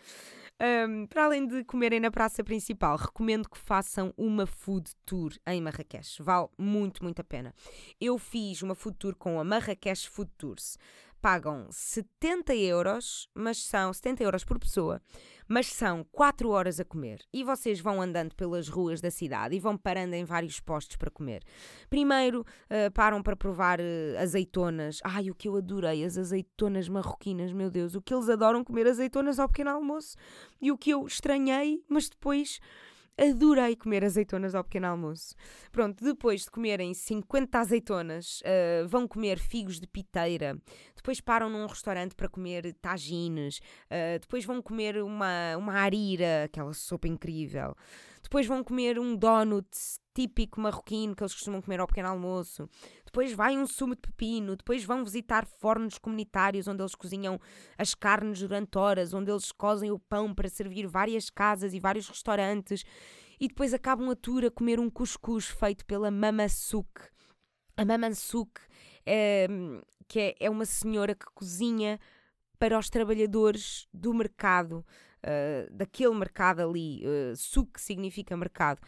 [0.62, 5.62] Um, para além de comerem na praça principal, recomendo que façam uma food tour em
[5.62, 6.24] Marrakech.
[6.24, 7.54] Vale muito, muito a pena.
[8.00, 10.78] Eu fiz uma food tour com a Marrakech Food Tours.
[11.26, 15.02] Pagam 70 euros, mas são 70 euros por pessoa,
[15.48, 17.20] mas são 4 horas a comer.
[17.34, 21.10] E vocês vão andando pelas ruas da cidade e vão parando em vários postos para
[21.10, 21.42] comer.
[21.90, 25.00] Primeiro uh, param para provar uh, azeitonas.
[25.04, 28.86] Ai, o que eu adorei, as azeitonas marroquinas, meu Deus, o que eles adoram comer
[28.86, 30.16] azeitonas ao pequeno almoço.
[30.62, 32.60] E o que eu estranhei, mas depois
[33.18, 35.36] Adorei comer azeitonas ao pequeno almoço.
[35.72, 40.58] Pronto, depois de comerem 50 azeitonas, uh, vão comer figos de piteira.
[40.94, 43.60] Depois param num restaurante para comer tagines.
[43.86, 47.74] Uh, depois vão comer uma, uma arira, aquela sopa incrível.
[48.26, 49.70] Depois vão comer um donut
[50.12, 52.68] típico marroquino que eles costumam comer ao pequeno almoço.
[53.06, 54.56] Depois vai um sumo de pepino.
[54.56, 57.40] Depois vão visitar fornos comunitários onde eles cozinham
[57.78, 62.10] as carnes durante horas, onde eles cozem o pão para servir várias casas e vários
[62.10, 62.84] restaurantes.
[63.40, 66.90] E depois acabam a tour a comer um cuscuz feito pela Mama Souk.
[67.78, 68.60] A Mama Souk
[69.06, 69.48] é,
[70.08, 72.00] que é, é uma senhora que cozinha
[72.58, 74.84] para os trabalhadores do mercado
[75.26, 77.04] uh, daquele mercado ali.
[77.06, 78.80] Uh, suc significa mercado.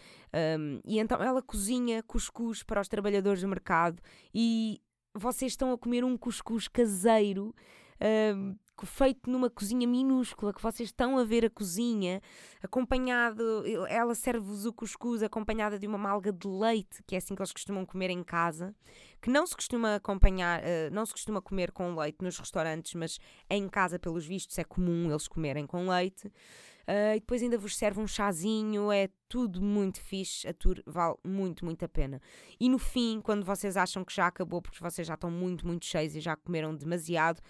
[0.59, 4.01] Um, e então ela cozinha cuscuz para os trabalhadores do mercado
[4.33, 4.79] e
[5.13, 7.53] vocês estão a comer um cuscuz caseiro.
[7.99, 8.55] Uh,
[8.85, 12.21] feito numa cozinha minúscula, que vocês estão a ver a cozinha,
[12.61, 13.43] acompanhado,
[13.87, 17.51] ela serve-vos o cuscuz acompanhada de uma malga de leite, que é assim que eles
[17.51, 18.75] costumam comer em casa,
[19.21, 23.17] que não se costuma acompanhar, uh, não se costuma comer com leite nos restaurantes, mas
[23.49, 26.31] em casa, pelos vistos, é comum eles comerem com leite.
[26.87, 31.17] Uh, e depois ainda vos serve um chazinho, é tudo muito fixe, a tour vale
[31.21, 32.21] muito, muito a pena.
[32.57, 35.85] E no fim, quando vocês acham que já acabou, porque vocês já estão muito, muito
[35.85, 37.41] cheios e já comeram demasiado,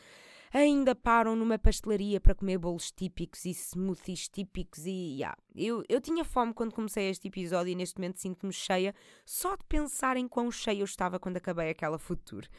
[0.54, 5.38] ainda param numa pastelaria para comer bolos típicos e smoothies típicos e yeah.
[5.56, 8.94] eu, eu tinha fome quando comecei este episódio e neste momento sinto-me cheia
[9.26, 12.50] só de pensar em quão cheia eu estava quando acabei aquela food.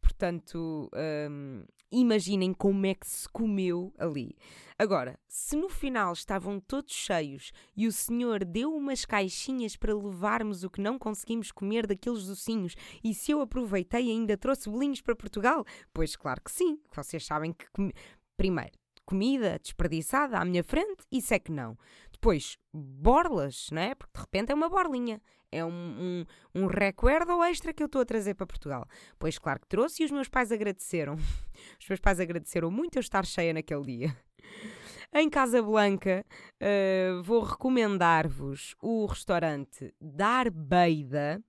[0.00, 0.90] Portanto,
[1.30, 4.36] um, imaginem como é que se comeu ali.
[4.78, 10.64] Agora, se no final estavam todos cheios e o senhor deu umas caixinhas para levarmos
[10.64, 15.16] o que não conseguimos comer daqueles docinhos e se eu aproveitei ainda trouxe bolinhos para
[15.16, 16.78] Portugal, pois claro que sim.
[16.94, 17.70] Vocês sabem que.
[17.70, 17.90] Com...
[18.36, 18.72] Primeiro,
[19.06, 21.78] comida desperdiçada à minha frente, isso é que não.
[22.12, 23.94] Depois, borlas, não é?
[23.94, 25.22] Porque de repente é uma borlinha.
[25.50, 28.86] É um, um, um recuerdo extra que eu estou a trazer para Portugal.
[29.18, 31.16] Pois claro que trouxe e os meus pais agradeceram.
[31.80, 34.16] Os meus pais agradeceram muito eu estar cheia naquele dia.
[35.14, 36.26] Em Casablanca,
[36.60, 41.42] uh, vou recomendar-vos o restaurante Darbeida,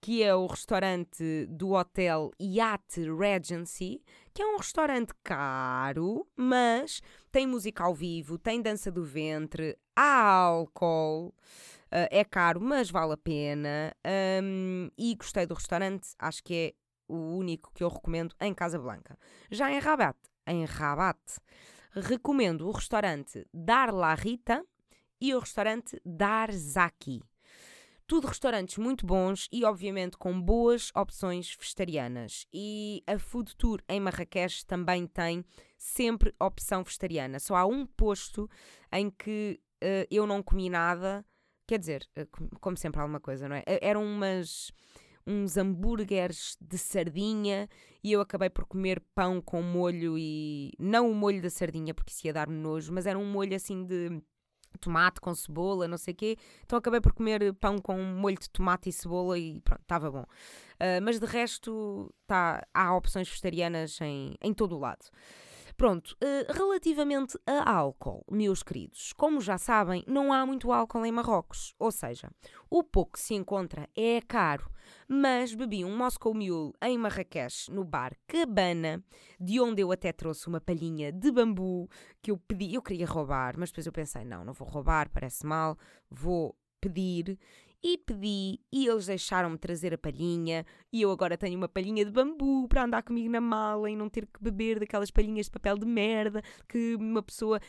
[0.00, 7.00] que é o restaurante do hotel Yacht Regency, que é um restaurante caro, mas
[7.32, 11.34] tem música ao vivo, tem dança do ventre, há álcool.
[11.90, 13.94] Uh, é caro, mas vale a pena.
[14.42, 19.18] Um, e gostei do restaurante, acho que é o único que eu recomendo em Casablanca.
[19.50, 21.18] Já em Rabat, em Rabat,
[21.92, 24.62] recomendo o restaurante Dar La Rita
[25.20, 27.22] e o restaurante Dar Zaki.
[28.06, 32.46] Tudo restaurantes muito bons e, obviamente, com boas opções vegetarianas.
[32.52, 35.44] E a Food Tour em Marrakech também tem
[35.76, 37.38] sempre opção vegetariana.
[37.38, 38.48] Só há um posto
[38.90, 41.22] em que uh, eu não comi nada.
[41.68, 43.60] Quer dizer, uh, como sempre alguma coisa, não é?
[43.60, 44.72] Uh, eram umas
[45.26, 47.68] uns hambúrgueres de sardinha
[48.02, 52.10] e eu acabei por comer pão com molho e não o molho da sardinha porque
[52.10, 54.22] isso ia dar-me nojo, mas era um molho assim de
[54.80, 56.36] tomate com cebola, não sei o quê.
[56.64, 60.22] Então acabei por comer pão com molho de tomate e cebola e pronto, estava bom.
[60.22, 65.04] Uh, mas de resto tá, há opções vegetarianas em, em todo o lado.
[65.78, 71.12] Pronto, uh, relativamente a álcool, meus queridos, como já sabem, não há muito álcool em
[71.12, 71.72] Marrocos.
[71.78, 72.32] Ou seja,
[72.68, 74.68] o pouco que se encontra é caro.
[75.06, 79.04] Mas bebi um Moscow Mule em Marrakech, no bar Cabana,
[79.38, 81.88] de onde eu até trouxe uma palhinha de bambu
[82.20, 82.74] que eu pedi.
[82.74, 85.78] Eu queria roubar, mas depois eu pensei: não, não vou roubar, parece mal,
[86.10, 87.38] vou pedir
[87.82, 92.10] e pedi e eles deixaram-me trazer a palhinha e eu agora tenho uma palhinha de
[92.10, 95.78] bambu para andar comigo na mala e não ter que beber daquelas palhinhas de papel
[95.78, 97.60] de merda que uma pessoa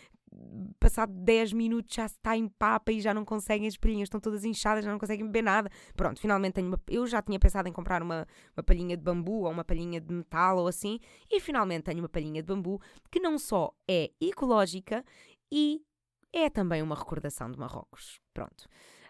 [0.80, 4.44] passado 10 minutos já está em papa e já não conseguem, as palhinhas estão todas
[4.44, 5.70] inchadas, já não conseguem beber nada.
[5.96, 6.80] Pronto, finalmente tenho uma.
[6.88, 10.14] Eu já tinha pensado em comprar uma, uma palhinha de bambu ou uma palhinha de
[10.14, 11.00] metal ou assim,
[11.30, 12.82] e finalmente tenho uma palhinha de bambu
[13.12, 15.04] que não só é ecológica
[15.52, 15.82] e
[16.32, 18.20] é também uma recordação de Marrocos.
[18.34, 18.68] Pronto.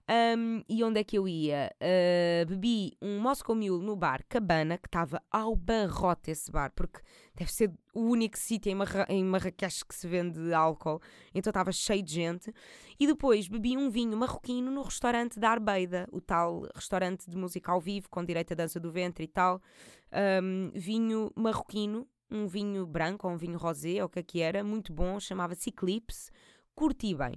[0.09, 1.71] Um, e onde é que eu ia?
[1.75, 6.99] Uh, bebi um Moscow Mule no bar Cabana, que estava ao barrote esse bar, porque
[7.35, 10.99] deve ser o único sítio em, Marra em Marrakech que se vende álcool,
[11.31, 12.51] então estava cheio de gente.
[12.99, 17.71] E depois bebi um vinho marroquino no restaurante da Arbeida, o tal restaurante de música
[17.71, 19.61] ao vivo, com direito à dança do ventre e tal.
[20.41, 24.41] Um, vinho marroquino, um vinho branco ou um vinho rosé, ou o que é que
[24.41, 26.31] era, muito bom, chamava-se Eclipse,
[26.73, 27.35] curti bem.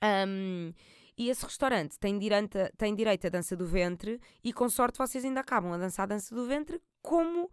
[0.00, 0.72] Um,
[1.18, 4.96] e esse restaurante tem direito, a, tem direito à dança do ventre e com sorte
[4.96, 7.50] vocês ainda acabam a dançar a dança do ventre como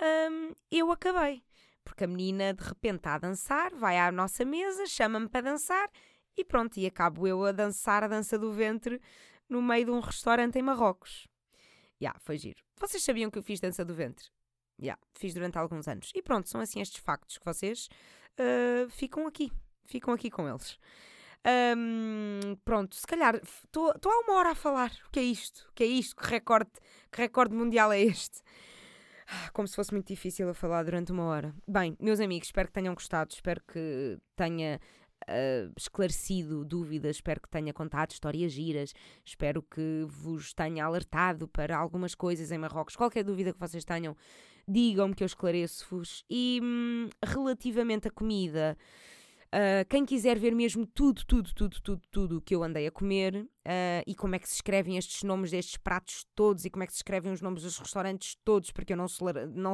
[0.00, 1.42] um, eu acabei.
[1.82, 5.90] Porque a menina de repente está a dançar, vai à nossa mesa, chama-me para dançar
[6.36, 9.00] e pronto, e acabo eu a dançar a dança do ventre
[9.48, 11.26] no meio de um restaurante em Marrocos.
[12.00, 12.62] Já, yeah, foi giro.
[12.78, 14.26] Vocês sabiam que eu fiz dança do ventre?
[14.78, 16.12] Já, yeah, fiz durante alguns anos.
[16.14, 17.88] E pronto, são assim estes factos que vocês
[18.38, 19.50] uh, ficam aqui.
[19.86, 20.78] Ficam aqui com eles.
[21.46, 24.92] Um, pronto, se calhar estou há uma hora a falar.
[25.06, 25.66] O que é isto?
[25.70, 26.16] O que é isto?
[26.16, 26.70] Que recorde,
[27.10, 28.42] que recorde mundial é este?
[29.26, 31.54] Ah, como se fosse muito difícil a falar durante uma hora.
[31.66, 34.80] Bem, meus amigos, espero que tenham gostado, espero que tenha
[35.28, 41.76] uh, esclarecido dúvidas, espero que tenha contado histórias giras, espero que vos tenha alertado para
[41.76, 42.96] algumas coisas em Marrocos.
[42.96, 44.16] Qualquer dúvida que vocês tenham,
[44.66, 46.24] digam-me que eu esclareço-vos.
[46.30, 48.76] E hum, relativamente à comida.
[49.48, 53.34] Uh, quem quiser ver mesmo tudo, tudo, tudo, tudo, tudo que eu andei a comer
[53.36, 56.86] uh, e como é que se escrevem estes nomes destes pratos todos e como é
[56.86, 59.06] que se escrevem os nomes dos restaurantes todos, porque eu não,
[59.54, 59.72] não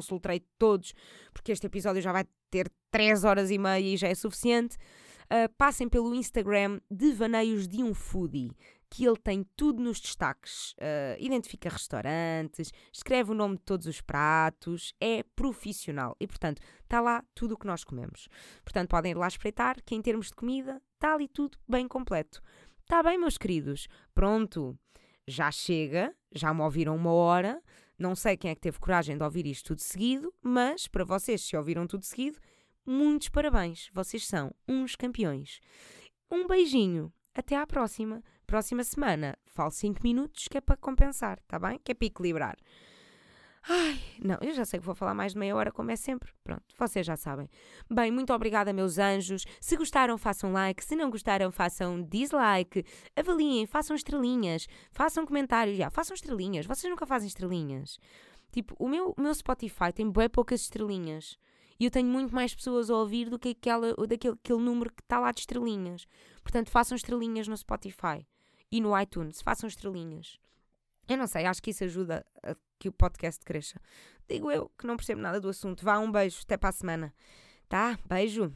[0.59, 0.95] todos,
[1.33, 4.77] porque este episódio já vai ter 3 horas e meia e já é suficiente.
[5.25, 8.53] Uh, passem pelo Instagram Devaneios de um Foodie
[8.95, 10.71] que ele tem tudo nos destaques.
[10.75, 17.01] Uh, identifica restaurantes, escreve o nome de todos os pratos, é profissional e, portanto, está
[17.01, 18.29] lá tudo o que nós comemos.
[18.63, 22.41] Portanto, podem ir lá espreitar que, em termos de comida, está ali tudo bem completo.
[22.83, 23.89] Está bem, meus queridos?
[24.15, 24.79] Pronto,
[25.27, 27.61] já chega, já me ouviram uma hora.
[27.99, 31.43] Não sei quem é que teve coragem de ouvir isto tudo seguido, mas para vocês,
[31.43, 32.39] se ouviram tudo seguido,
[32.87, 33.91] muitos parabéns.
[33.93, 35.59] Vocês são uns campeões.
[36.31, 37.13] Um beijinho.
[37.35, 38.23] Até à próxima.
[38.47, 41.81] Próxima semana, falo 5 minutos que é para compensar, tá bem?
[41.83, 42.57] Que é para equilibrar.
[43.67, 46.31] Ai, não, eu já sei que vou falar mais de meia hora, como é sempre.
[46.45, 47.49] Pronto, vocês já sabem.
[47.91, 49.47] Bem, muito obrigada, meus anjos.
[49.59, 50.85] Se gostaram, façam like.
[50.85, 52.85] Se não gostaram, façam dislike.
[53.17, 54.67] Avaliem, façam estrelinhas.
[54.93, 55.79] Façam comentários.
[55.79, 56.67] Já, façam estrelinhas.
[56.67, 57.99] Vocês nunca fazem estrelinhas.
[58.53, 61.39] Tipo, o meu, o meu Spotify tem bem poucas estrelinhas.
[61.81, 65.01] E eu tenho muito mais pessoas a ouvir do que aquela, daquele aquele número que
[65.01, 66.07] está lá de estrelinhas.
[66.43, 68.27] Portanto, façam estrelinhas no Spotify
[68.71, 69.41] e no iTunes.
[69.43, 70.39] Façam estrelinhas.
[71.09, 73.81] Eu não sei, acho que isso ajuda a que o podcast cresça.
[74.29, 75.85] Digo eu que não percebo nada do assunto.
[75.85, 77.15] Vá, um beijo, até para a semana.
[77.69, 77.99] Tá?
[78.07, 78.53] Beijo.